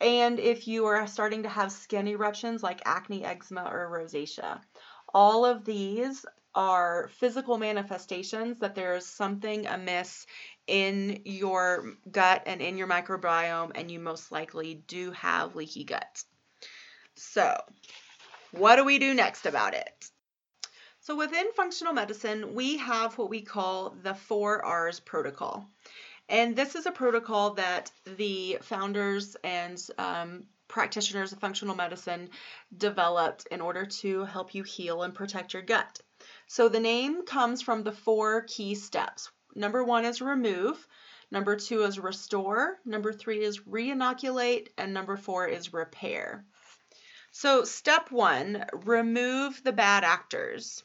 and 0.00 0.38
if 0.38 0.66
you 0.66 0.86
are 0.86 1.06
starting 1.06 1.42
to 1.42 1.48
have 1.48 1.70
skin 1.72 2.08
eruptions 2.08 2.62
like 2.62 2.80
acne, 2.86 3.24
eczema, 3.24 3.64
or 3.64 3.90
rosacea. 3.90 4.60
All 5.12 5.44
of 5.44 5.64
these 5.64 6.24
are 6.54 7.08
physical 7.18 7.58
manifestations 7.58 8.58
that 8.58 8.74
there's 8.74 9.06
something 9.06 9.66
amiss 9.66 10.26
in 10.66 11.20
your 11.24 11.94
gut 12.10 12.42
and 12.46 12.60
in 12.62 12.78
your 12.78 12.88
microbiome, 12.88 13.72
and 13.74 13.90
you 13.90 14.00
most 14.00 14.32
likely 14.32 14.82
do 14.86 15.10
have 15.12 15.54
leaky 15.54 15.84
gut. 15.84 16.24
So, 17.14 17.60
what 18.52 18.76
do 18.76 18.84
we 18.84 18.98
do 18.98 19.14
next 19.14 19.46
about 19.46 19.74
it? 19.74 20.10
So, 21.00 21.16
within 21.16 21.52
functional 21.52 21.92
medicine, 21.92 22.54
we 22.54 22.76
have 22.76 23.16
what 23.16 23.30
we 23.30 23.40
call 23.40 23.96
the 24.02 24.12
4Rs 24.12 25.04
protocol. 25.04 25.68
And 26.28 26.54
this 26.54 26.74
is 26.74 26.86
a 26.86 26.92
protocol 26.92 27.54
that 27.54 27.90
the 28.04 28.58
founders 28.62 29.36
and 29.42 29.84
um, 29.98 30.44
practitioners 30.68 31.32
of 31.32 31.40
functional 31.40 31.74
medicine 31.74 32.30
developed 32.76 33.48
in 33.50 33.60
order 33.60 33.84
to 33.84 34.24
help 34.24 34.54
you 34.54 34.62
heal 34.62 35.02
and 35.02 35.14
protect 35.14 35.52
your 35.52 35.62
gut. 35.62 36.00
So 36.46 36.68
the 36.68 36.80
name 36.80 37.24
comes 37.24 37.62
from 37.62 37.82
the 37.82 37.92
four 37.92 38.42
key 38.42 38.74
steps. 38.76 39.30
Number 39.56 39.82
one 39.82 40.04
is 40.04 40.20
remove, 40.20 40.86
number 41.30 41.56
two 41.56 41.82
is 41.82 41.98
restore, 41.98 42.78
number 42.84 43.12
three 43.12 43.42
is 43.42 43.60
reinoculate, 43.60 44.68
and 44.78 44.94
number 44.94 45.16
four 45.16 45.48
is 45.48 45.72
repair. 45.72 46.44
So, 47.32 47.64
step 47.64 48.10
one 48.12 48.66
remove 48.72 49.64
the 49.64 49.72
bad 49.72 50.04
actors. 50.04 50.84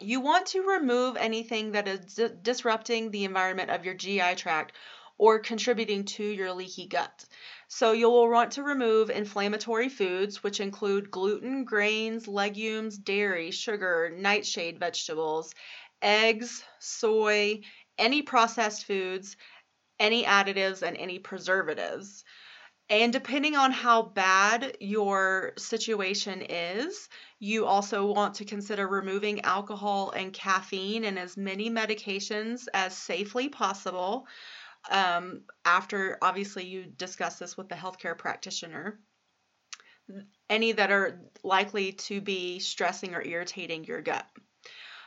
You 0.00 0.20
want 0.20 0.46
to 0.48 0.62
remove 0.62 1.16
anything 1.16 1.72
that 1.72 1.88
is 1.88 2.20
disrupting 2.42 3.10
the 3.10 3.24
environment 3.24 3.70
of 3.70 3.84
your 3.84 3.94
GI 3.94 4.34
tract 4.36 4.76
or 5.18 5.38
contributing 5.38 6.04
to 6.04 6.24
your 6.24 6.52
leaky 6.52 6.86
gut. 6.86 7.24
So 7.68 7.92
you'll 7.92 8.30
want 8.30 8.52
to 8.52 8.62
remove 8.62 9.10
inflammatory 9.10 9.88
foods, 9.88 10.42
which 10.42 10.60
include 10.60 11.10
gluten, 11.10 11.64
grains, 11.64 12.28
legumes, 12.28 12.98
dairy, 12.98 13.50
sugar, 13.50 14.10
nightshade 14.16 14.78
vegetables, 14.78 15.54
eggs, 16.02 16.64
soy, 16.80 17.60
any 17.98 18.22
processed 18.22 18.86
foods, 18.86 19.36
any 20.00 20.24
additives, 20.24 20.82
and 20.82 20.96
any 20.96 21.18
preservatives. 21.18 22.24
And 22.90 23.12
depending 23.12 23.56
on 23.56 23.72
how 23.72 24.02
bad 24.02 24.76
your 24.78 25.54
situation 25.56 26.42
is, 26.42 27.08
you 27.38 27.64
also 27.64 28.12
want 28.12 28.34
to 28.36 28.44
consider 28.44 28.86
removing 28.86 29.40
alcohol 29.40 30.10
and 30.10 30.32
caffeine 30.32 31.04
and 31.04 31.18
as 31.18 31.36
many 31.36 31.70
medications 31.70 32.66
as 32.74 32.96
safely 32.96 33.48
possible 33.48 34.26
um, 34.90 35.42
after 35.64 36.18
obviously 36.20 36.66
you 36.66 36.84
discuss 36.84 37.38
this 37.38 37.56
with 37.56 37.70
the 37.70 37.74
healthcare 37.74 38.16
practitioner. 38.16 39.00
Any 40.50 40.72
that 40.72 40.90
are 40.90 41.22
likely 41.42 41.92
to 41.92 42.20
be 42.20 42.58
stressing 42.58 43.14
or 43.14 43.22
irritating 43.22 43.84
your 43.84 44.02
gut. 44.02 44.26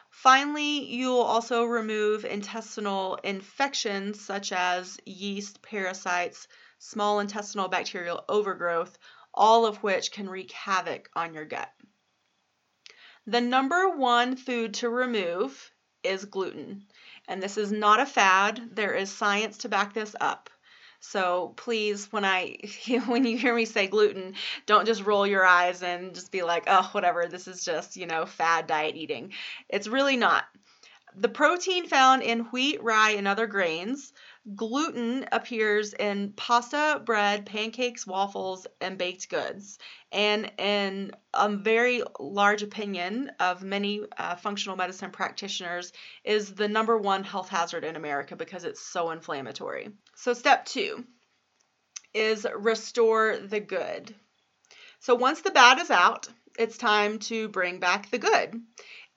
Finally, 0.10 0.86
you'll 0.86 1.22
also 1.22 1.64
remove 1.64 2.26
intestinal 2.26 3.16
infections 3.24 4.20
such 4.20 4.52
as 4.52 4.98
yeast, 5.06 5.62
parasites, 5.62 6.48
small 6.80 7.20
intestinal 7.20 7.68
bacterial 7.68 8.24
overgrowth, 8.30 8.98
all 9.34 9.66
of 9.66 9.84
which 9.84 10.12
can 10.12 10.30
wreak 10.30 10.52
havoc 10.52 11.10
on 11.16 11.34
your 11.34 11.46
gut. 11.46 11.72
The 13.26 13.42
number 13.42 13.90
one 13.90 14.36
food 14.36 14.76
to 14.76 14.90
remove 14.90 15.72
is 16.04 16.26
gluten. 16.26 16.88
And 17.28 17.44
this 17.44 17.58
is 17.58 17.72
not 17.72 18.00
a 18.00 18.06
fad. 18.06 18.70
There 18.72 18.94
is 18.94 19.12
science 19.12 19.58
to 19.60 19.70
back 19.70 19.94
this 19.94 20.16
up. 20.20 20.50
So 21.00 21.54
please, 21.58 22.12
when 22.12 22.26
I 22.26 22.58
when 23.06 23.26
you 23.26 23.38
hear 23.38 23.54
me 23.54 23.66
say 23.66 23.88
gluten, 23.88 24.36
don't 24.66 24.86
just 24.86 25.06
roll 25.06 25.28
your 25.28 25.46
eyes 25.46 25.84
and 25.84 26.16
just 26.16 26.32
be 26.32 26.42
like, 26.42 26.64
oh, 26.68 26.90
whatever. 26.94 27.28
This 27.28 27.48
is 27.48 27.64
just 27.64 27.98
you 27.98 28.08
know 28.08 28.26
fad 28.26 28.68
diet 28.68 28.96
eating. 28.96 29.34
It's 29.70 29.88
really 29.88 30.18
not. 30.18 30.46
The 31.16 31.30
protein 31.30 31.88
found 31.88 32.24
in 32.24 32.46
wheat, 32.46 32.82
rye, 32.84 33.12
and 33.12 33.28
other 33.28 33.48
grains 33.48 34.14
Gluten 34.56 35.28
appears 35.32 35.94
in 35.94 36.32
pasta, 36.34 37.02
bread, 37.04 37.46
pancakes, 37.46 38.08
waffles, 38.08 38.66
and 38.80 38.98
baked 38.98 39.30
goods. 39.30 39.78
And 40.12 40.52
in 40.58 41.12
a 41.34 41.50
very 41.50 42.02
large 42.20 42.64
opinion 42.64 43.32
of 43.40 43.62
many 43.62 44.04
uh, 44.18 44.36
functional 44.36 44.78
medicine 44.78 45.12
practitioners, 45.12 45.92
is 46.24 46.54
the 46.54 46.68
number 46.68 46.98
one 46.98 47.24
health 47.24 47.50
hazard 47.50 47.84
in 47.84 47.96
America 47.96 48.36
because 48.36 48.64
it's 48.64 48.82
so 48.82 49.12
inflammatory. 49.12 49.90
So, 50.16 50.34
step 50.34 50.66
two 50.66 51.06
is 52.14 52.48
restore 52.56 53.38
the 53.38 53.60
good. 53.60 54.16
So, 55.00 55.16
once 55.16 55.42
the 55.42 55.52
bad 55.52 55.80
is 55.80 55.92
out, 55.92 56.30
it's 56.58 56.78
time 56.78 57.20
to 57.20 57.50
bring 57.50 57.80
back 57.80 58.10
the 58.10 58.18
good. 58.18 58.62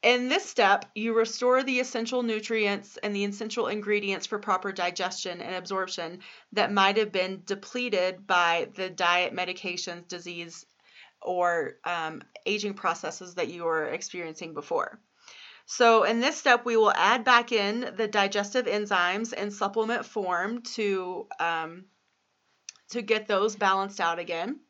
In 0.02 0.28
this 0.30 0.48
step, 0.48 0.86
you 0.94 1.12
restore 1.12 1.62
the 1.62 1.78
essential 1.78 2.22
nutrients 2.22 2.96
and 3.02 3.14
the 3.14 3.24
essential 3.24 3.66
ingredients 3.66 4.26
for 4.26 4.38
proper 4.38 4.72
digestion 4.72 5.42
and 5.42 5.54
absorption 5.54 6.20
that 6.52 6.72
might 6.72 6.96
have 6.96 7.12
been 7.12 7.42
depleted 7.44 8.26
by 8.26 8.68
the 8.76 8.88
diet, 8.88 9.34
medications, 9.34 10.08
disease, 10.08 10.64
or 11.20 11.76
um, 11.84 12.22
aging 12.46 12.72
processes 12.72 13.34
that 13.34 13.48
you 13.48 13.64
were 13.64 13.88
experiencing 13.88 14.54
before. 14.54 14.98
So, 15.66 16.04
in 16.04 16.20
this 16.20 16.38
step, 16.38 16.64
we 16.64 16.78
will 16.78 16.92
add 16.92 17.22
back 17.22 17.52
in 17.52 17.94
the 17.96 18.08
digestive 18.08 18.64
enzymes 18.64 19.34
in 19.34 19.50
supplement 19.50 20.06
form 20.06 20.62
to, 20.74 21.28
um, 21.38 21.84
to 22.88 23.02
get 23.02 23.28
those 23.28 23.54
balanced 23.54 24.00
out 24.00 24.18
again. 24.18 24.60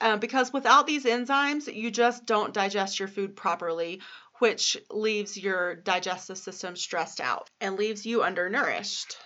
Uh, 0.00 0.16
because 0.16 0.52
without 0.52 0.86
these 0.86 1.04
enzymes, 1.04 1.72
you 1.72 1.90
just 1.90 2.24
don't 2.24 2.54
digest 2.54 3.00
your 3.00 3.08
food 3.08 3.34
properly 3.34 4.00
which 4.38 4.76
leaves 4.90 5.36
your 5.36 5.74
digestive 5.74 6.38
system 6.38 6.76
stressed 6.76 7.20
out 7.20 7.50
and 7.60 7.76
leaves 7.76 8.06
you 8.06 8.22
undernourished. 8.22 9.16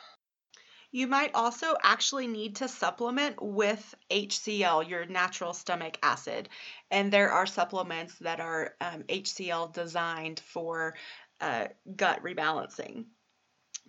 You 0.91 1.07
might 1.07 1.35
also 1.35 1.75
actually 1.83 2.27
need 2.27 2.57
to 2.57 2.69
supplement 2.69 3.41
with 3.41 3.95
HCl, 4.11 4.87
your 4.87 5.07
natural 5.07 5.55
stomach 5.55 5.99
acid. 6.03 6.51
And 6.91 7.11
there 7.11 7.33
are 7.33 7.47
supplements 7.47 8.15
that 8.19 8.41
are 8.41 8.75
um, 8.79 9.05
HCl 9.05 9.73
designed 9.73 10.41
for 10.41 10.95
uh, 11.41 11.69
gut 11.97 12.23
rebalancing. 12.23 13.07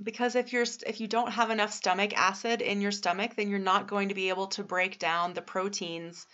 Because 0.02 0.36
if 0.36 0.54
you're 0.54 0.66
if 0.88 1.02
you 1.02 1.08
don't 1.08 1.32
have 1.32 1.52
enough 1.52 1.74
stomach 1.74 2.14
acid 2.18 2.62
in 2.62 2.82
your 2.82 2.92
stomach, 2.92 3.36
then 3.36 3.50
you're 3.50 3.60
not 3.60 3.88
going 3.88 4.10
to 4.10 4.16
be 4.16 4.30
able 4.30 4.48
to 4.48 4.64
break 4.64 4.98
down 4.98 5.34
the 5.34 5.42
proteins 5.42 6.26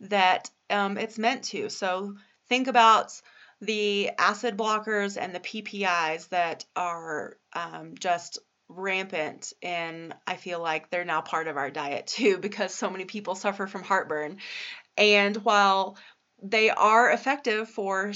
that 0.00 0.50
um, 0.68 0.98
it's 0.98 1.16
meant 1.16 1.44
to. 1.44 1.70
So 1.70 2.16
think 2.48 2.66
about 2.66 3.12
the 3.60 4.10
acid 4.18 4.56
blockers 4.56 5.20
and 5.20 5.34
the 5.34 5.40
PPIs 5.40 6.28
that 6.28 6.64
are 6.76 7.36
um, 7.52 7.94
just 7.98 8.38
rampant 8.68 9.54
and 9.62 10.14
I 10.26 10.36
feel 10.36 10.60
like 10.60 10.90
they're 10.90 11.04
now 11.04 11.22
part 11.22 11.48
of 11.48 11.56
our 11.56 11.70
diet 11.70 12.06
too 12.06 12.38
because 12.40 12.74
so 12.74 12.90
many 12.90 13.04
people 13.04 13.34
suffer 13.34 13.66
from 13.66 13.82
heartburn. 13.82 14.38
And 14.96 15.36
while 15.38 15.96
they 16.42 16.70
are 16.70 17.10
effective 17.10 17.68
for 17.68 18.12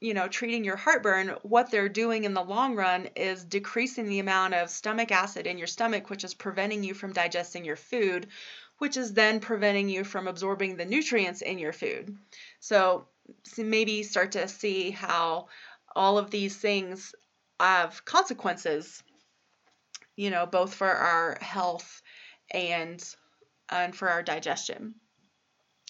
you 0.00 0.14
know 0.14 0.28
treating 0.28 0.64
your 0.64 0.76
heartburn 0.76 1.34
what 1.42 1.70
they're 1.70 1.88
doing 1.88 2.24
in 2.24 2.34
the 2.34 2.42
long 2.42 2.76
run 2.76 3.08
is 3.16 3.44
decreasing 3.44 4.08
the 4.08 4.20
amount 4.20 4.54
of 4.54 4.70
stomach 4.70 5.10
acid 5.10 5.46
in 5.46 5.58
your 5.58 5.66
stomach 5.66 6.08
which 6.08 6.24
is 6.24 6.34
preventing 6.34 6.84
you 6.84 6.94
from 6.94 7.12
digesting 7.12 7.64
your 7.64 7.76
food 7.76 8.28
which 8.78 8.96
is 8.96 9.12
then 9.12 9.40
preventing 9.40 9.88
you 9.88 10.04
from 10.04 10.28
absorbing 10.28 10.76
the 10.76 10.84
nutrients 10.84 11.42
in 11.42 11.58
your 11.58 11.72
food 11.72 12.16
so 12.60 13.06
maybe 13.56 14.02
start 14.02 14.32
to 14.32 14.48
see 14.48 14.90
how 14.90 15.48
all 15.94 16.18
of 16.18 16.30
these 16.30 16.56
things 16.56 17.14
have 17.60 18.04
consequences, 18.04 19.02
you 20.16 20.30
know, 20.30 20.46
both 20.46 20.74
for 20.74 20.88
our 20.88 21.38
health 21.40 22.02
and 22.50 23.02
and 23.70 23.94
for 23.94 24.08
our 24.08 24.22
digestion. 24.22 24.94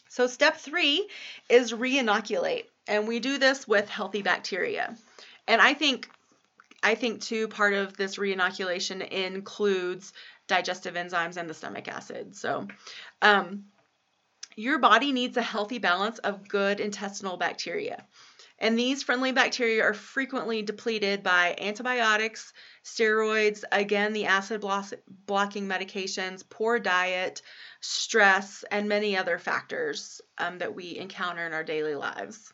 So 0.09 0.27
step 0.27 0.57
3 0.57 1.09
is 1.49 1.73
reinoculate, 1.73 2.65
and 2.87 3.07
we 3.07 3.21
do 3.21 3.39
this 3.39 3.69
with 3.69 3.89
healthy 3.89 4.23
bacteria. 4.23 4.97
And 5.47 5.61
I 5.61 5.75
think 5.75 6.09
I 6.83 6.95
think 6.95 7.21
too 7.21 7.49
part 7.49 7.75
of 7.75 7.97
this 7.97 8.17
reinoculation 8.17 9.03
includes 9.03 10.13
digestive 10.47 10.95
enzymes 10.95 11.37
and 11.37 11.49
the 11.49 11.55
stomach 11.55 11.89
acid. 11.89 12.37
So 12.37 12.69
um, 13.21 13.65
your 14.59 14.81
body 14.81 15.13
needs 15.13 15.37
a 15.37 15.43
healthy 15.43 15.79
balance 15.79 16.19
of 16.19 16.49
good 16.49 16.81
intestinal 16.81 17.37
bacteria. 17.37 18.05
And 18.59 18.77
these 18.77 19.05
friendly 19.05 19.31
bacteria 19.31 19.85
are 19.85 19.95
frequently 19.95 20.63
depleted 20.63 21.23
by 21.23 21.55
antibiotics, 21.61 22.53
steroids, 22.85 23.63
again, 23.71 24.13
the 24.13 24.27
acid 24.27 24.61
blocking 25.27 25.69
medications, 25.69 26.43
poor 26.49 26.81
diet, 26.81 27.41
stress, 27.81 28.65
and 28.73 28.89
many 28.89 29.17
other 29.17 29.39
factors 29.39 30.21
um, 30.39 30.59
that 30.59 30.75
we 30.75 30.99
encounter 30.99 31.47
in 31.47 31.53
our 31.53 31.63
daily 31.63 31.95
lives. 31.95 32.53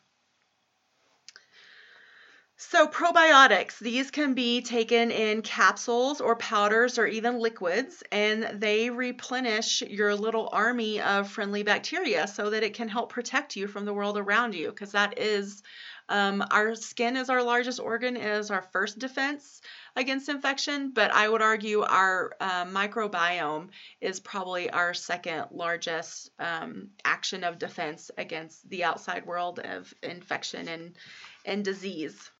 So, 2.57 2.87
probiotics, 2.87 3.79
these 3.79 4.11
can 4.11 4.33
be 4.33 4.61
taken 4.61 5.11
in 5.11 5.41
capsules 5.41 6.21
or 6.21 6.37
powders 6.37 6.97
or 6.97 7.05
even 7.05 7.39
liquids, 7.39 8.01
and 8.13 8.61
they 8.61 8.89
replenish 8.89 9.81
your 9.81 10.15
little 10.15 10.47
army 10.53 11.01
of 11.01 11.29
friendly 11.29 11.63
bacteria 11.63 12.27
so 12.27 12.49
that 12.51 12.63
it 12.63 12.73
can 12.73 12.87
help 12.87 13.11
protect 13.11 13.57
you 13.57 13.67
from 13.67 13.83
the 13.83 13.93
world 13.93 14.17
around 14.17 14.55
you. 14.55 14.69
Because 14.69 14.93
that 14.93 15.19
is, 15.19 15.63
um, 16.07 16.45
our 16.49 16.75
skin 16.75 17.17
is 17.17 17.29
our 17.29 17.43
largest 17.43 17.81
organ, 17.81 18.15
is 18.15 18.49
our 18.49 18.61
first 18.71 18.99
defense 18.99 19.59
against 19.97 20.29
infection, 20.29 20.91
but 20.91 21.11
I 21.11 21.27
would 21.27 21.41
argue 21.41 21.81
our 21.81 22.37
uh, 22.39 22.63
microbiome 22.65 23.67
is 23.99 24.21
probably 24.21 24.69
our 24.69 24.93
second 24.93 25.47
largest 25.51 26.29
um, 26.39 26.91
action 27.03 27.43
of 27.43 27.59
defense 27.59 28.11
against 28.17 28.69
the 28.69 28.85
outside 28.85 29.25
world 29.25 29.59
of 29.59 29.93
infection 30.01 30.69
and, 30.69 30.95
and 31.43 31.65
disease. 31.65 32.31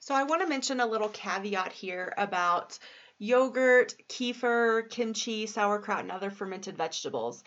So 0.00 0.14
I 0.14 0.22
want 0.22 0.40
to 0.40 0.48
mention 0.48 0.80
a 0.80 0.86
little 0.86 1.10
caveat 1.10 1.72
here 1.72 2.14
about 2.16 2.78
yogurt, 3.18 3.94
kefir, 4.08 4.88
kimchi, 4.88 5.46
sauerkraut, 5.46 6.00
and 6.00 6.10
other 6.10 6.30
fermented 6.30 6.76
vegetables. 6.76 7.44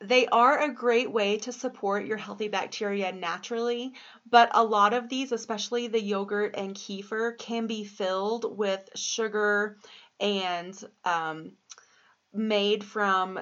They 0.00 0.26
are 0.26 0.58
a 0.58 0.72
great 0.72 1.12
way 1.12 1.36
to 1.38 1.52
support 1.52 2.06
your 2.06 2.16
healthy 2.16 2.48
bacteria 2.48 3.12
naturally, 3.12 3.92
but 4.28 4.50
a 4.54 4.64
lot 4.64 4.94
of 4.94 5.10
these, 5.10 5.32
especially 5.32 5.86
the 5.86 6.02
yogurt 6.02 6.54
and 6.56 6.74
kefir, 6.74 7.38
can 7.38 7.66
be 7.66 7.84
filled 7.84 8.56
with 8.56 8.88
sugar 8.96 9.76
and 10.18 10.74
um, 11.04 11.52
made 12.32 12.82
from 12.82 13.38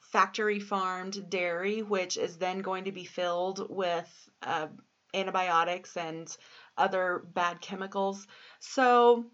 factory 0.00 0.60
farmed 0.60 1.30
dairy, 1.30 1.82
which 1.82 2.18
is 2.18 2.36
then 2.36 2.60
going 2.60 2.84
to 2.84 2.92
be 2.92 3.04
filled 3.04 3.66
with 3.70 4.30
uh, 4.42 4.68
antibiotics 5.14 5.96
and 5.96 6.36
other 6.76 7.22
bad 7.34 7.60
chemicals. 7.60 8.26
So, 8.60 9.26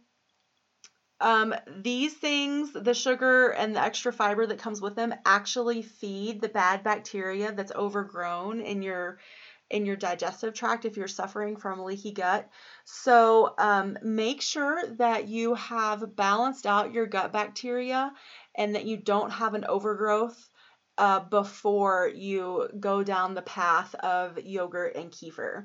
um, 1.20 1.54
these 1.68 2.14
things, 2.14 2.72
the 2.72 2.94
sugar 2.94 3.50
and 3.50 3.76
the 3.76 3.80
extra 3.80 4.12
fiber 4.12 4.44
that 4.46 4.58
comes 4.58 4.80
with 4.80 4.96
them, 4.96 5.14
actually 5.24 5.82
feed 5.82 6.40
the 6.40 6.48
bad 6.48 6.82
bacteria 6.82 7.52
that's 7.52 7.72
overgrown 7.72 8.60
in 8.60 8.82
your 8.82 9.18
in 9.70 9.86
your 9.86 9.96
digestive 9.96 10.52
tract 10.52 10.84
if 10.84 10.98
you're 10.98 11.08
suffering 11.08 11.56
from 11.56 11.82
leaky 11.82 12.12
gut. 12.12 12.46
So 12.84 13.54
um, 13.56 13.96
make 14.02 14.42
sure 14.42 14.82
that 14.98 15.28
you 15.28 15.54
have 15.54 16.14
balanced 16.14 16.66
out 16.66 16.92
your 16.92 17.06
gut 17.06 17.32
bacteria 17.32 18.12
and 18.54 18.74
that 18.74 18.84
you 18.84 18.98
don't 18.98 19.30
have 19.30 19.54
an 19.54 19.64
overgrowth 19.64 20.50
uh, 20.98 21.20
before 21.20 22.10
you 22.14 22.68
go 22.78 23.02
down 23.02 23.34
the 23.34 23.42
path 23.42 23.94
of 23.94 24.38
yogurt 24.44 24.94
and 24.94 25.10
kefir. 25.10 25.64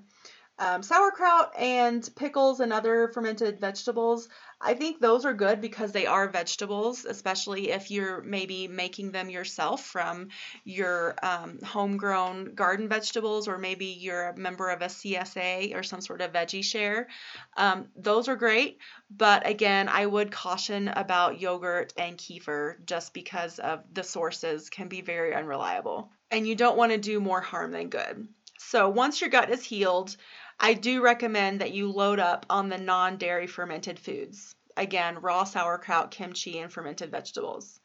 Um, 0.60 0.82
sauerkraut 0.82 1.54
and 1.56 2.10
pickles 2.16 2.60
and 2.62 2.74
other 2.74 3.10
fermented 3.10 3.60
vegetables, 3.60 4.28
I 4.60 4.74
think 4.74 5.00
those 5.00 5.24
are 5.24 5.34
good 5.34 5.62
because 5.62 5.92
they 5.92 6.08
are 6.08 6.28
vegetables, 6.28 7.06
especially 7.06 7.70
if 7.70 7.92
you're 7.92 8.24
maybe 8.24 8.68
making 8.68 9.12
them 9.12 9.30
yourself 9.30 9.86
from 9.86 10.30
your 10.64 11.16
um, 11.22 11.60
homegrown 11.64 12.56
garden 12.56 12.90
vegetables, 12.90 13.48
or 13.48 13.60
maybe 13.60 13.86
you're 13.86 14.30
a 14.30 14.38
member 14.38 14.70
of 14.70 14.82
a 14.82 14.86
CSA 14.86 15.76
or 15.76 15.84
some 15.84 16.02
sort 16.02 16.22
of 16.22 16.34
veggie 16.34 16.64
share. 16.64 17.08
Um, 17.56 17.90
those 17.96 18.28
are 18.28 18.36
great, 18.36 18.80
but 19.16 19.48
again, 19.48 19.88
I 19.88 20.08
would 20.08 20.32
caution 20.32 20.88
about 20.88 21.40
yogurt 21.40 21.94
and 21.98 22.18
kefir 22.18 22.84
just 22.84 23.14
because 23.14 23.60
of 23.60 23.84
the 23.94 24.04
sources 24.04 24.72
can 24.72 24.88
be 24.88 25.02
very 25.02 25.36
unreliable. 25.36 26.10
And 26.32 26.48
you 26.48 26.56
don't 26.56 26.78
want 26.78 26.94
to 26.94 26.98
do 26.98 27.20
more 27.20 27.42
harm 27.42 27.72
than 27.72 27.90
good. 27.90 28.28
So 28.58 28.90
once 28.90 29.22
your 29.22 29.30
gut 29.30 29.52
is 29.52 29.64
healed, 29.64 30.18
I 30.60 30.74
do 30.74 31.02
recommend 31.02 31.62
that 31.62 31.74
you 31.74 31.92
load 31.92 32.20
up 32.20 32.46
on 32.50 32.70
the 32.70 32.78
non 32.78 33.18
dairy 33.18 33.48
fermented 33.48 34.00
foods. 34.00 34.56
Again, 34.76 35.20
raw 35.20 35.44
sauerkraut, 35.44 36.12
kimchi, 36.12 36.60
and 36.60 36.72
fermented 36.72 37.12
vegetables. 37.12 37.80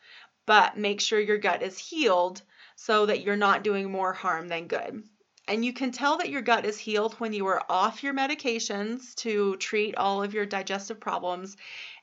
But 0.46 0.76
make 0.76 1.00
sure 1.00 1.20
your 1.20 1.38
gut 1.38 1.62
is 1.62 1.78
healed 1.78 2.42
so 2.74 3.06
that 3.06 3.20
you're 3.20 3.36
not 3.36 3.62
doing 3.62 3.90
more 3.90 4.12
harm 4.12 4.48
than 4.48 4.66
good. 4.66 5.02
And 5.48 5.64
you 5.64 5.72
can 5.72 5.90
tell 5.90 6.18
that 6.18 6.30
your 6.30 6.40
gut 6.40 6.64
is 6.64 6.78
healed 6.78 7.14
when 7.14 7.32
you 7.32 7.46
are 7.46 7.62
off 7.68 8.02
your 8.02 8.14
medications 8.14 9.14
to 9.16 9.56
treat 9.56 9.96
all 9.96 10.22
of 10.22 10.34
your 10.34 10.46
digestive 10.46 11.00
problems 11.00 11.56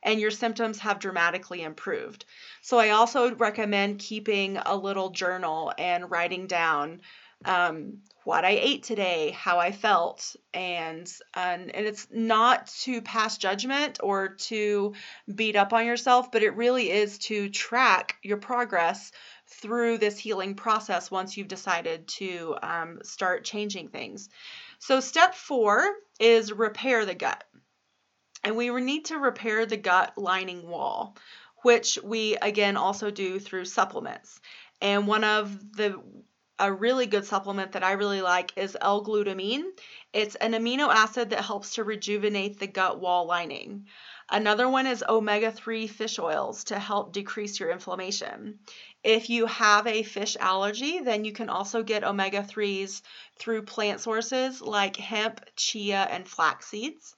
and 0.04 0.20
your 0.20 0.32
symptoms 0.32 0.80
have 0.80 1.00
dramatically 1.00 1.64
improved. 1.64 2.26
So, 2.62 2.80
I 2.80 2.90
also 2.90 3.34
recommend 3.36 4.00
keeping 4.00 4.58
a 4.58 4.76
little 4.76 5.10
journal 5.10 5.74
and 5.78 6.12
writing 6.12 6.48
down 6.48 7.02
um, 7.46 8.00
what 8.26 8.44
I 8.44 8.52
ate 8.52 8.84
today, 8.84 9.32
how 9.32 9.60
I 9.60 9.72
felt, 9.72 10.36
and, 10.54 11.12
and 11.34 11.74
and 11.74 11.86
it's 11.86 12.08
not 12.12 12.68
to 12.82 13.02
pass 13.02 13.38
judgment 13.38 14.00
or 14.04 14.36
to 14.50 14.94
beat 15.34 15.56
up 15.56 15.72
on 15.72 15.86
yourself, 15.86 16.32
but 16.32 16.44
it 16.44 16.56
really 16.56 16.92
is 16.92 17.18
to 17.20 17.50
track 17.50 18.18
your 18.22 18.38
progress 18.38 19.12
through 19.48 19.98
this 19.98 20.18
healing 20.20 20.54
process 20.54 21.10
once 21.10 21.38
you've 21.38 21.48
decided 21.48 22.08
to 22.08 22.56
um, 22.62 23.00
start 23.04 23.46
changing 23.46 23.88
things. 23.88 24.30
So 24.80 25.00
step 25.00 25.34
four 25.34 25.82
is 26.20 26.52
repair 26.52 27.06
the 27.06 27.16
gut, 27.16 27.44
and 28.44 28.58
we 28.58 28.70
need 28.70 29.06
to 29.06 29.18
repair 29.18 29.66
the 29.66 29.78
gut 29.78 30.18
lining 30.18 30.68
wall, 30.68 31.16
which 31.64 31.98
we 32.04 32.36
again 32.36 32.76
also 32.76 33.12
do 33.12 33.40
through 33.40 33.66
supplements. 33.66 34.40
And 34.82 35.08
one 35.08 35.24
of 35.24 35.76
the 35.76 36.00
a 36.60 36.72
really 36.72 37.06
good 37.06 37.26
supplement 37.26 37.72
that 37.72 37.84
I 37.84 37.94
really 37.94 38.22
like 38.22 38.52
is 38.58 38.78
L-glutamine. 38.80 39.64
It's 40.12 40.36
an 40.36 40.52
amino 40.52 40.94
acid 40.94 41.30
that 41.30 41.46
helps 41.46 41.76
to 41.76 41.84
rejuvenate 41.84 42.60
the 42.60 42.68
gut 42.68 43.00
wall 43.00 43.26
lining. 43.26 43.88
Another 44.30 44.68
one 44.70 44.86
is 44.86 45.04
omega 45.08 45.52
3 45.52 45.88
fish 45.88 46.20
oils 46.20 46.66
to 46.66 46.78
help 46.78 47.14
decrease 47.14 47.60
your 47.60 47.72
inflammation. 47.72 48.60
If 49.04 49.30
you 49.30 49.46
have 49.46 49.88
a 49.88 50.04
fish 50.04 50.36
allergy, 50.40 51.00
then 51.00 51.26
you 51.26 51.32
can 51.32 51.50
also 51.50 51.82
get 51.82 52.04
omega 52.04 52.44
3s 52.44 53.02
through 53.38 53.64
plant 53.64 54.02
sources 54.02 54.62
like 54.62 54.98
hemp, 54.98 55.42
chia, 55.56 56.08
and 56.12 56.28
flax 56.28 56.68
seeds. 56.68 57.16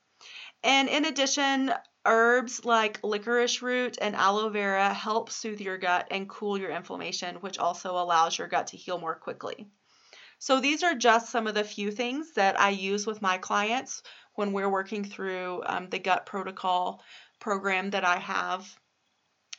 And 0.64 0.90
in 0.90 1.06
addition, 1.06 1.74
Herbs 2.04 2.66
like 2.66 3.04
licorice 3.04 3.62
root 3.62 3.98
and 4.02 4.16
aloe 4.16 4.50
vera 4.50 4.92
help 4.92 5.30
soothe 5.30 5.62
your 5.62 5.78
gut 5.78 6.08
and 6.10 6.28
cool 6.28 6.58
your 6.58 6.72
inflammation, 6.72 7.36
which 7.36 7.60
also 7.60 7.92
allows 7.92 8.40
your 8.40 8.48
gut 8.48 8.68
to 8.68 8.78
heal 8.78 8.98
more 8.98 9.16
quickly. 9.16 9.68
So, 10.40 10.60
these 10.60 10.82
are 10.82 10.96
just 10.96 11.30
some 11.30 11.46
of 11.46 11.54
the 11.54 11.64
few 11.64 11.92
things 11.92 12.34
that 12.34 12.60
I 12.60 12.70
use 12.70 13.06
with 13.06 13.22
my 13.22 13.38
clients 13.38 14.02
when 14.34 14.52
we're 14.52 14.70
working 14.70 15.04
through 15.04 15.62
um, 15.68 15.90
the 15.90 16.00
gut 16.00 16.26
protocol 16.26 17.04
program 17.40 17.92
that 17.92 18.04
I 18.04 18.18
have. 18.18 18.68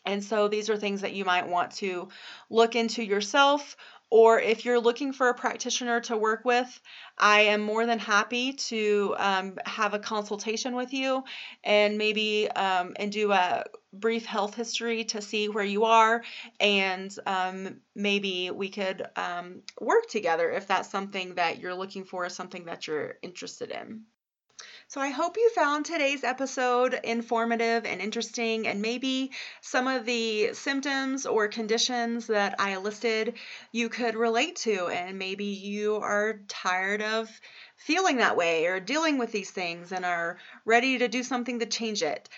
And 0.04 0.24
so, 0.24 0.48
these 0.48 0.68
are 0.68 0.76
things 0.76 1.02
that 1.02 1.14
you 1.14 1.24
might 1.24 1.46
want 1.46 1.70
to 1.76 2.08
look 2.50 2.74
into 2.74 3.04
yourself 3.04 3.76
or 4.12 4.38
if 4.38 4.66
you're 4.66 4.78
looking 4.78 5.14
for 5.14 5.30
a 5.30 5.34
practitioner 5.34 5.98
to 5.98 6.14
work 6.18 6.44
with, 6.44 6.80
I 7.16 7.40
am 7.52 7.62
more 7.62 7.86
than 7.86 7.98
happy 7.98 8.52
to 8.52 9.14
um, 9.16 9.58
have 9.64 9.94
a 9.94 9.98
consultation 9.98 10.76
with 10.76 10.92
you 10.92 11.24
and 11.64 11.96
maybe 11.96 12.50
um, 12.50 12.92
and 12.96 13.10
do 13.10 13.32
a 13.32 13.64
brief 13.90 14.26
health 14.26 14.54
history 14.54 15.04
to 15.04 15.22
see 15.22 15.48
where 15.48 15.64
you 15.64 15.84
are 15.84 16.22
and 16.60 17.10
um, 17.24 17.76
maybe 17.94 18.50
we 18.50 18.68
could 18.68 19.02
um, 19.16 19.62
work 19.80 20.06
together 20.10 20.50
if 20.50 20.66
that's 20.66 20.90
something 20.90 21.36
that 21.36 21.58
you're 21.58 21.74
looking 21.74 22.04
for, 22.04 22.28
something 22.28 22.66
that 22.66 22.86
you're 22.86 23.14
interested 23.22 23.70
in. 23.70 24.02
So 24.92 25.00
I 25.00 25.08
hope 25.08 25.38
you 25.38 25.48
found 25.54 25.86
today's 25.86 26.22
episode 26.22 26.92
informative 27.02 27.86
and 27.86 27.98
interesting, 27.98 28.66
and 28.66 28.82
maybe 28.82 29.30
some 29.62 29.88
of 29.88 30.04
the 30.04 30.52
symptoms 30.52 31.24
or 31.24 31.48
conditions 31.48 32.26
that 32.26 32.56
I 32.58 32.76
listed 32.76 33.38
you 33.72 33.88
could 33.88 34.14
relate 34.14 34.56
to, 34.56 34.88
and 34.88 35.18
maybe 35.18 35.46
you 35.46 35.96
are 35.96 36.40
tired 36.46 37.00
of 37.00 37.30
feeling 37.78 38.18
that 38.18 38.36
way 38.36 38.66
or 38.66 38.80
dealing 38.80 39.16
with 39.16 39.32
these 39.32 39.50
things 39.50 39.92
and 39.92 40.04
are 40.04 40.36
ready 40.66 40.98
to 40.98 41.08
do 41.08 41.22
something 41.22 41.60
to 41.60 41.66
change 41.66 42.02
it. 42.02 42.28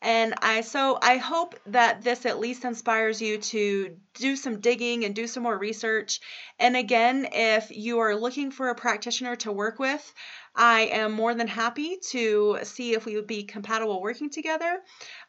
And 0.00 0.34
I 0.40 0.60
so 0.60 0.98
I 1.02 1.16
hope 1.16 1.58
that 1.66 2.02
this 2.02 2.26
at 2.26 2.38
least 2.38 2.64
inspires 2.64 3.22
you 3.22 3.38
to 3.38 3.96
do 4.12 4.36
some 4.36 4.60
digging 4.60 5.04
and 5.04 5.14
do 5.14 5.26
some 5.26 5.42
more 5.42 5.58
research. 5.58 6.20
And 6.58 6.76
again, 6.76 7.26
if 7.32 7.70
you 7.70 8.00
are 8.00 8.14
looking 8.14 8.50
for 8.50 8.68
a 8.68 8.74
practitioner 8.74 9.34
to 9.36 9.50
work 9.50 9.78
with, 9.78 10.14
I 10.56 10.82
am 10.82 11.12
more 11.12 11.34
than 11.34 11.48
happy 11.48 11.98
to 12.10 12.58
see 12.62 12.94
if 12.94 13.04
we 13.04 13.16
would 13.16 13.26
be 13.26 13.42
compatible 13.44 14.00
working 14.00 14.30
together. 14.30 14.80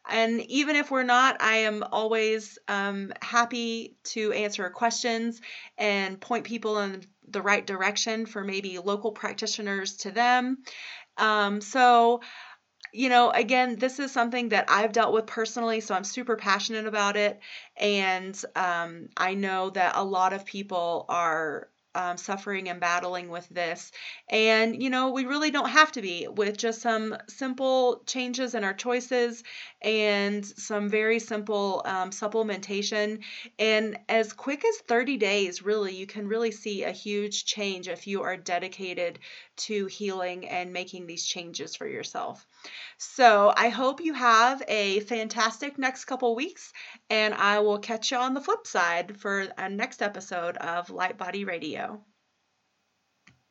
And 0.07 0.41
even 0.41 0.75
if 0.75 0.91
we're 0.91 1.03
not, 1.03 1.41
I 1.41 1.57
am 1.57 1.83
always 1.91 2.59
um, 2.67 3.11
happy 3.21 3.97
to 4.05 4.31
answer 4.33 4.69
questions 4.69 5.41
and 5.77 6.21
point 6.21 6.45
people 6.45 6.79
in 6.79 7.03
the 7.27 7.41
right 7.41 7.65
direction 7.65 8.27
for 8.27 8.43
maybe 8.43 8.77
local 8.77 9.11
practitioners 9.11 9.97
to 9.97 10.11
them. 10.11 10.59
Um, 11.17 11.59
so, 11.59 12.21
you 12.93 13.09
know, 13.09 13.31
again, 13.31 13.77
this 13.77 13.97
is 13.99 14.11
something 14.11 14.49
that 14.49 14.65
I've 14.69 14.91
dealt 14.91 15.13
with 15.13 15.25
personally, 15.25 15.81
so 15.81 15.95
I'm 15.95 16.03
super 16.03 16.35
passionate 16.35 16.85
about 16.85 17.17
it. 17.17 17.39
And 17.77 18.39
um, 18.55 19.09
I 19.17 19.33
know 19.33 19.71
that 19.71 19.95
a 19.95 20.03
lot 20.03 20.33
of 20.33 20.45
people 20.45 21.05
are 21.09 21.69
um, 21.95 22.17
suffering 22.17 22.69
and 22.69 22.79
battling 22.79 23.29
with 23.29 23.47
this. 23.49 23.91
And, 24.29 24.81
you 24.81 24.89
know, 24.89 25.11
we 25.11 25.25
really 25.25 25.49
don't 25.51 25.69
have 25.69 25.91
to 25.93 26.01
be 26.01 26.27
with 26.27 26.57
just 26.57 26.81
some 26.81 27.17
simple 27.27 28.03
changes 28.05 28.53
in 28.53 28.63
our 28.63 28.73
choices 28.73 29.43
and 29.81 30.45
some 30.45 30.89
very 30.89 31.19
simple 31.19 31.81
um, 31.85 32.09
supplementation. 32.11 33.23
And 33.57 33.97
as 34.09 34.33
quick 34.33 34.63
as 34.65 34.77
30 34.87 35.17
days, 35.17 35.63
really, 35.63 35.95
you 35.95 36.05
can 36.07 36.27
really 36.27 36.51
see 36.51 36.83
a 36.83 36.91
huge 36.91 37.45
change 37.45 37.87
if 37.87 38.07
you 38.07 38.21
are 38.23 38.37
dedicated 38.37 39.19
to 39.57 39.85
healing 39.85 40.47
and 40.47 40.73
making 40.73 41.07
these 41.07 41.25
changes 41.25 41.75
for 41.75 41.87
yourself. 41.87 42.45
So 42.97 43.53
I 43.55 43.69
hope 43.69 44.01
you 44.01 44.13
have 44.13 44.63
a 44.67 45.01
fantastic 45.01 45.77
next 45.77 46.05
couple 46.05 46.35
weeks, 46.35 46.71
and 47.09 47.33
I 47.33 47.59
will 47.59 47.79
catch 47.79 48.11
you 48.11 48.17
on 48.17 48.33
the 48.33 48.41
flip 48.41 48.65
side 48.65 49.17
for 49.17 49.47
a 49.57 49.69
next 49.69 50.01
episode 50.01 50.57
of 50.57 50.89
Light 50.89 51.17
Body 51.17 51.45
Radio. 51.45 52.01